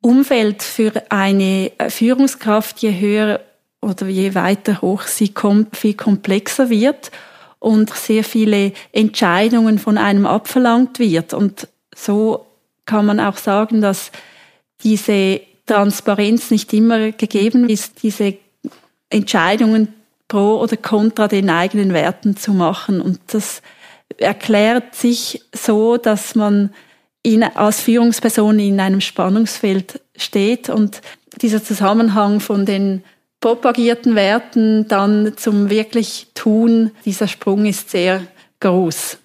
Umfeld 0.00 0.62
für 0.62 0.92
eine 1.10 1.72
äh, 1.78 1.90
Führungskraft 1.90 2.78
je 2.80 2.98
höher 2.98 3.40
oder 3.80 4.06
je 4.06 4.34
weiter 4.34 4.82
hoch 4.82 5.02
sie 5.02 5.30
kommt, 5.30 5.76
viel 5.76 5.94
komplexer 5.94 6.70
wird 6.70 7.10
und 7.58 7.94
sehr 7.94 8.24
viele 8.24 8.72
Entscheidungen 8.92 9.78
von 9.78 9.98
einem 9.98 10.26
abverlangt 10.26 10.98
wird. 10.98 11.32
Und 11.32 11.68
so 11.94 12.46
kann 12.84 13.06
man 13.06 13.20
auch 13.20 13.36
sagen, 13.36 13.80
dass 13.80 14.10
diese 14.82 15.40
Transparenz 15.66 16.50
nicht 16.50 16.72
immer 16.72 17.12
gegeben 17.12 17.68
ist, 17.68 18.02
diese 18.02 18.34
Entscheidungen 19.08 19.94
pro 20.28 20.60
oder 20.60 20.76
contra 20.76 21.28
den 21.28 21.50
eigenen 21.50 21.92
Werten 21.92 22.36
zu 22.36 22.52
machen. 22.52 23.00
Und 23.00 23.20
das 23.28 23.62
erklärt 24.18 24.94
sich 24.94 25.42
so, 25.52 25.96
dass 25.96 26.34
man 26.34 26.72
in, 27.22 27.42
als 27.42 27.80
Führungsperson 27.82 28.58
in 28.58 28.80
einem 28.80 29.00
Spannungsfeld 29.00 30.00
steht 30.16 30.68
und 30.68 31.00
dieser 31.42 31.62
Zusammenhang 31.62 32.40
von 32.40 32.66
den 32.66 33.02
propagierten 33.40 34.14
Werten 34.14 34.86
dann 34.88 35.36
zum 35.36 35.70
wirklich 35.70 36.28
Tun, 36.34 36.90
dieser 37.04 37.28
Sprung 37.28 37.64
ist 37.64 37.90
sehr 37.90 38.26
groß. 38.60 39.18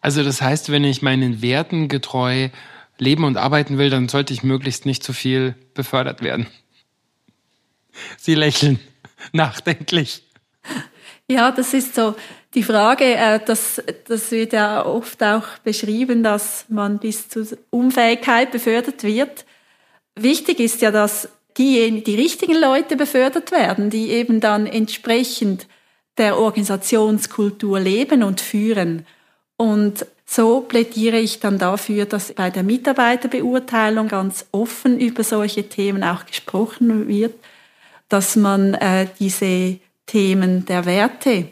Also 0.00 0.22
das 0.22 0.42
heißt, 0.42 0.70
wenn 0.70 0.84
ich 0.84 1.02
meinen 1.02 1.42
Werten 1.42 1.88
getreu 1.88 2.50
leben 2.98 3.24
und 3.24 3.36
arbeiten 3.36 3.78
will, 3.78 3.90
dann 3.90 4.08
sollte 4.08 4.32
ich 4.32 4.42
möglichst 4.42 4.86
nicht 4.86 5.02
zu 5.02 5.12
viel 5.12 5.54
befördert 5.74 6.22
werden. 6.22 6.46
Sie 8.18 8.34
lächeln 8.34 8.78
nachdenklich. 9.32 10.22
Ja, 11.28 11.50
das 11.50 11.74
ist 11.74 11.94
so 11.94 12.14
die 12.54 12.62
Frage. 12.62 13.04
Äh, 13.04 13.40
das, 13.44 13.82
das 14.06 14.30
wird 14.30 14.52
ja 14.52 14.84
oft 14.86 15.22
auch 15.22 15.58
beschrieben, 15.64 16.22
dass 16.22 16.66
man 16.68 16.98
bis 16.98 17.28
zur 17.28 17.46
Unfähigkeit 17.70 18.52
befördert 18.52 19.02
wird. 19.02 19.44
Wichtig 20.14 20.60
ist 20.60 20.82
ja, 20.82 20.90
dass 20.90 21.28
die, 21.56 22.02
die 22.04 22.14
richtigen 22.14 22.54
Leute 22.54 22.96
befördert 22.96 23.50
werden, 23.50 23.90
die 23.90 24.10
eben 24.10 24.40
dann 24.40 24.66
entsprechend 24.66 25.66
der 26.16 26.38
Organisationskultur 26.38 27.80
leben 27.80 28.22
und 28.22 28.40
führen. 28.40 29.06
Und 29.56 30.06
so 30.24 30.60
plädiere 30.60 31.18
ich 31.18 31.40
dann 31.40 31.58
dafür, 31.58 32.04
dass 32.04 32.32
bei 32.32 32.50
der 32.50 32.62
Mitarbeiterbeurteilung 32.62 34.08
ganz 34.08 34.46
offen 34.52 34.98
über 34.98 35.24
solche 35.24 35.68
Themen 35.68 36.04
auch 36.04 36.26
gesprochen 36.26 37.08
wird, 37.08 37.34
dass 38.08 38.36
man 38.36 38.74
äh, 38.74 39.06
diese 39.18 39.78
Themen 40.06 40.64
der 40.66 40.84
Werte 40.84 41.48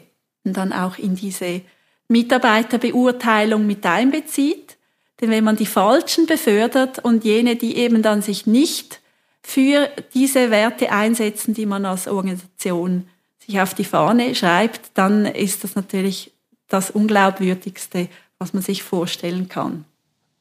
dann 0.53 0.73
auch 0.73 0.97
in 0.97 1.15
diese 1.15 1.61
Mitarbeiterbeurteilung 2.07 3.65
mit 3.65 3.85
einbezieht. 3.85 4.77
Denn 5.19 5.29
wenn 5.29 5.43
man 5.43 5.55
die 5.55 5.65
Falschen 5.65 6.25
befördert 6.25 6.99
und 6.99 7.23
jene, 7.23 7.55
die 7.55 7.77
eben 7.77 8.01
dann 8.01 8.21
sich 8.21 8.45
nicht 8.45 9.01
für 9.41 9.89
diese 10.13 10.51
Werte 10.51 10.91
einsetzen, 10.91 11.53
die 11.53 11.65
man 11.65 11.85
als 11.85 12.07
Organisation 12.07 13.07
sich 13.45 13.59
auf 13.59 13.73
die 13.73 13.85
Fahne 13.85 14.35
schreibt, 14.35 14.91
dann 14.95 15.25
ist 15.25 15.63
das 15.63 15.75
natürlich 15.75 16.31
das 16.67 16.91
Unglaubwürdigste, 16.91 18.09
was 18.39 18.53
man 18.53 18.63
sich 18.63 18.83
vorstellen 18.83 19.49
kann. 19.49 19.85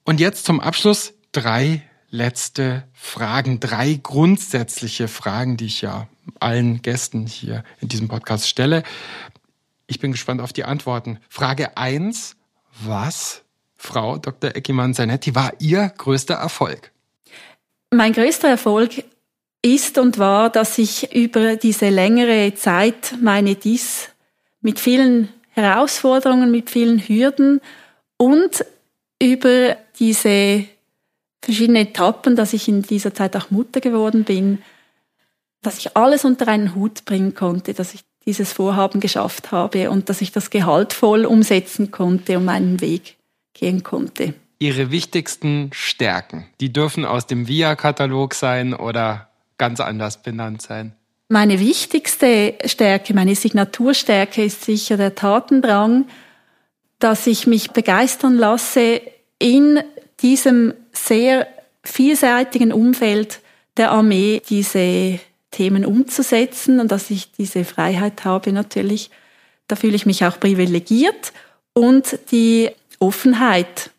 Und 0.05 0.21
jetzt 0.21 0.47
zum 0.47 0.61
Abschluss 0.61 1.13
drei 1.33 1.83
letzte 2.11 2.85
Fragen, 2.93 3.61
drei 3.61 3.99
grundsätzliche 4.03 5.09
Fragen, 5.09 5.57
die 5.57 5.67
ich 5.67 5.83
ja 5.83 6.09
allen 6.41 6.83
Gästen 6.83 7.27
hier 7.27 7.65
in 7.81 7.89
diesem 7.89 8.09
Podcast 8.09 8.49
stelle. 8.49 8.83
Ich 9.87 10.01
bin 10.01 10.13
gespannt 10.13 10.41
auf 10.41 10.53
die 10.53 10.65
Antworten. 10.65 11.19
Frage 11.29 11.77
eins: 11.77 12.37
Was, 12.83 13.43
Frau 13.77 14.19
Dr. 14.19 14.57
Eckimann-Zanetti, 14.57 15.35
war 15.35 15.53
Ihr 15.59 15.93
größter 15.97 16.35
Erfolg? 16.35 16.91
Mein 17.91 18.13
größter 18.13 18.49
Erfolg 18.49 19.05
ist 19.63 19.99
und 19.99 20.19
war, 20.19 20.51
dass 20.51 20.79
ich 20.79 21.15
über 21.15 21.57
diese 21.57 21.89
längere 21.89 22.55
Zeit 22.55 23.15
meine 23.21 23.55
Dies 23.55 24.11
mit 24.61 24.79
vielen 24.81 25.29
Herausforderungen, 25.51 26.51
mit 26.51 26.71
vielen 26.71 26.99
Hürden 26.99 27.61
und 28.17 28.65
über 29.23 29.77
diese 29.99 30.65
verschiedenen 31.43 31.87
Etappen, 31.87 32.37
dass 32.37 32.53
ich 32.53 32.69
in 32.69 32.83
dieser 32.83 33.15
Zeit 33.15 33.37
auch 33.37 33.51
Mutter 33.51 33.81
geworden 33.81 34.25
bin, 34.25 34.63
dass 35.67 35.79
ich 35.79 35.97
alles 35.97 36.25
unter 36.25 36.49
einen 36.49 36.75
Hut 36.75 37.05
bringen 37.05 37.35
konnte, 37.35 37.75
dass 37.75 37.95
ich 37.95 38.05
dieses 38.27 38.53
Vorhaben 38.53 39.01
geschafft 39.01 39.53
habe 39.53 39.91
und 39.91 40.09
dass 40.09 40.21
ich 40.21 40.33
das 40.33 40.51
gehaltvoll 40.51 41.27
umsetzen 41.27 41.91
konnte 41.91 42.39
und 42.39 42.45
meinen 42.45 42.81
Weg 42.81 43.17
gehen 43.53 43.83
konnte. 43.83 44.35
Ihre 44.59 44.91
wichtigsten 44.91 45.71
Stärken, 45.73 46.47
die 46.61 46.73
dürfen 46.73 47.05
aus 47.05 47.27
dem 47.27 47.49
VIA-Katalog 47.49 48.35
sein 48.35 48.73
oder 48.73 49.29
ganz 49.59 49.81
anders 49.81 50.23
benannt 50.23 50.63
sein? 50.63 50.95
Meine 51.29 51.59
wichtigste 51.59 52.55
Stärke, 52.65 53.15
meine 53.15 53.35
Signaturstärke 53.35 54.45
ist 54.45 54.65
sicher 54.65 54.97
der 54.97 55.15
Tatendrang, 55.15 56.07
dass 56.99 57.27
ich 57.27 57.47
mich 57.47 57.73
begeistern 57.73 58.37
lasse 58.37 59.01
in 59.39 59.81
diesem 60.21 60.75
sehr 60.93 61.47
vielseitigen 61.83 62.73
Umfeld 62.73 63.41
der 63.77 63.91
Armee 63.91 64.41
diese 64.49 65.19
Themen 65.55 65.87
umzusetzen 65.87 66.81
und 66.81 66.91
dass 66.91 67.11
ich 67.11 67.31
diese 67.33 67.65
Freiheit 67.65 68.25
habe 68.25 68.53
natürlich. 68.53 69.11
Da 69.69 69.77
fühle 69.77 69.95
ich 69.95 70.05
mich 70.05 70.25
auch 70.25 70.41
privilegiert 70.41 71.33
und 71.73 72.19
die 72.33 72.71
Offenheit, 72.99 73.91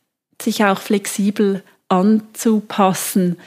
sich 0.42 0.66
auch 0.66 0.82
flexibel 0.82 1.64
anzupassen 1.88 3.38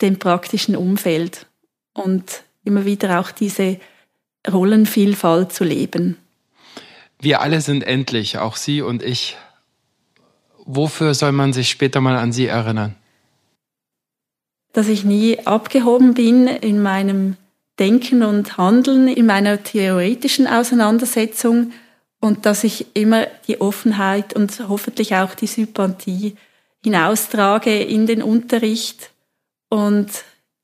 dem 0.00 0.18
praktischen 0.18 0.76
Umfeld 0.76 1.46
und 1.92 2.42
immer 2.64 2.86
wieder 2.86 3.20
auch 3.20 3.30
diese 3.30 3.78
Rollenvielfalt 4.50 5.52
zu 5.52 5.64
leben. 5.64 6.16
Wir 7.20 7.40
alle 7.40 7.60
sind 7.60 7.82
endlich, 7.82 8.38
auch 8.38 8.56
Sie 8.56 8.80
und 8.80 9.02
ich. 9.02 9.36
Wofür 10.64 11.14
soll 11.14 11.32
man 11.32 11.52
sich 11.52 11.68
später 11.68 12.00
mal 12.00 12.16
an 12.16 12.32
Sie 12.32 12.46
erinnern? 12.46 12.94
Dass 14.72 14.88
ich 14.88 15.04
nie 15.04 15.38
abgehoben 15.44 16.14
bin 16.14 16.46
in 16.46 16.80
meinem 16.80 17.36
Denken 17.78 18.22
und 18.22 18.56
Handeln, 18.58 19.08
in 19.08 19.26
meiner 19.26 19.62
theoretischen 19.62 20.46
Auseinandersetzung 20.46 21.72
und 22.20 22.46
dass 22.46 22.64
ich 22.64 22.86
immer 22.94 23.26
die 23.46 23.60
Offenheit 23.60 24.34
und 24.34 24.68
hoffentlich 24.68 25.14
auch 25.14 25.34
die 25.34 25.46
Sympathie 25.46 26.34
hinaustrage 26.82 27.82
in 27.82 28.06
den 28.06 28.22
Unterricht 28.22 29.10
und 29.68 30.08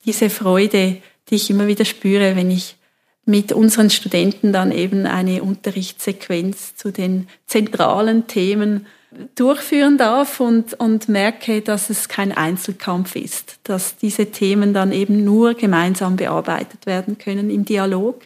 diese 0.05 0.31
Freude, 0.31 0.99
die 1.29 1.35
ich 1.37 1.51
immer 1.51 1.67
wieder 1.67 1.85
spüre, 1.85 2.37
wenn 2.37 2.51
ich 2.51 2.77
mit 3.25 3.53
unseren 3.53 3.91
Studenten 3.91 4.53
dann 4.53 4.71
eben 4.71 5.07
eine 5.07 5.43
Unterrichtssequenz 5.43 6.77
zu 6.77 6.91
den 6.91 7.29
zentralen 7.47 8.27
Themen 8.27 8.87
durchführen 9.35 9.99
darf 9.99 10.41
und, 10.41 10.75
und 10.75 11.09
merke, 11.09 11.61
dass 11.61 11.91
es 11.91 12.09
kein 12.09 12.33
Einzelkampf 12.33 13.17
ist, 13.17 13.59
dass 13.65 13.97
diese 13.97 14.27
Themen 14.27 14.75
dann 14.75 14.93
eben 14.93 15.25
nur 15.25 15.55
gemeinsam 15.55 16.17
bearbeitet 16.17 16.87
werden 16.87 17.19
können 17.19 17.51
im 17.51 17.65
Dialog, 17.65 18.23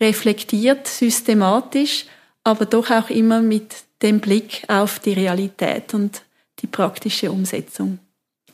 reflektiert, 0.00 0.86
systematisch, 0.86 2.06
aber 2.44 2.66
doch 2.66 2.90
auch 2.90 3.10
immer 3.10 3.40
mit 3.40 3.76
dem 4.02 4.20
Blick 4.20 4.62
auf 4.68 4.98
die 5.00 5.12
Realität 5.12 5.94
und 5.94 6.22
die 6.60 6.66
praktische 6.66 7.30
Umsetzung. 7.30 7.98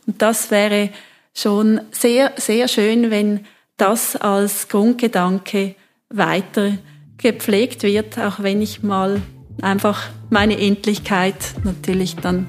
Und 0.06 0.20
das 0.20 0.50
wäre 0.50 0.90
schon 1.34 1.80
sehr, 1.90 2.32
sehr 2.36 2.68
schön, 2.68 3.10
wenn 3.10 3.46
das 3.76 4.16
als 4.16 4.68
Grundgedanke 4.68 5.74
weiter 6.08 6.78
gepflegt 7.18 7.82
wird, 7.82 8.18
auch 8.18 8.40
wenn 8.40 8.62
ich 8.62 8.82
mal 8.82 9.20
einfach 9.62 10.08
meine 10.30 10.58
Endlichkeit 10.58 11.54
natürlich 11.64 12.16
dann 12.16 12.46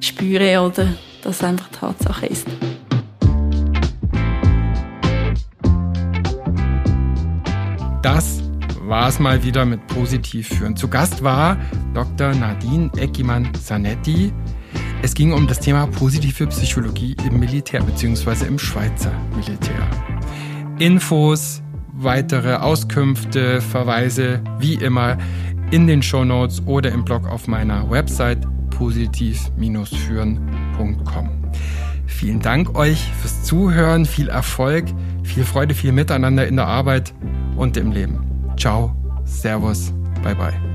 spüre 0.00 0.60
oder 0.60 0.88
das 1.22 1.42
einfach 1.42 1.68
Tatsache 1.68 2.26
ist. 2.26 2.46
Das 8.02 8.42
war 8.86 9.08
es 9.08 9.18
mal 9.18 9.42
wieder 9.42 9.64
mit 9.64 9.86
Positiv 9.86 10.48
führen. 10.48 10.76
Zu 10.76 10.88
Gast 10.88 11.24
war 11.24 11.56
Dr. 11.94 12.34
Nadine 12.34 12.90
Eckimann-Zanetti. 12.96 14.32
Es 15.00 15.14
ging 15.14 15.32
um 15.32 15.46
das 15.46 15.60
Thema 15.60 15.86
positive 15.86 16.46
Psychologie 16.48 17.16
im 17.26 17.40
Militär 17.40 17.82
bzw. 17.82 18.46
im 18.46 18.58
Schweizer 18.58 19.12
Militär. 19.34 19.88
Infos, 20.78 21.62
weitere 21.92 22.56
Auskünfte, 22.56 23.60
Verweise, 23.60 24.42
wie 24.58 24.74
immer 24.74 25.16
in 25.74 25.86
den 25.88 26.02
Show 26.02 26.24
Notes 26.24 26.62
oder 26.66 26.92
im 26.92 27.04
Blog 27.04 27.26
auf 27.26 27.48
meiner 27.48 27.90
Website 27.90 28.46
positiv-führen.com. 28.70 31.30
Vielen 32.06 32.40
Dank 32.40 32.78
euch 32.78 33.10
fürs 33.20 33.42
Zuhören, 33.42 34.06
viel 34.06 34.28
Erfolg, 34.28 34.84
viel 35.24 35.42
Freude, 35.42 35.74
viel 35.74 35.90
Miteinander 35.90 36.46
in 36.46 36.54
der 36.54 36.68
Arbeit 36.68 37.12
und 37.56 37.76
im 37.76 37.90
Leben. 37.90 38.20
Ciao, 38.56 38.94
Servus, 39.24 39.92
bye 40.22 40.36
bye. 40.36 40.73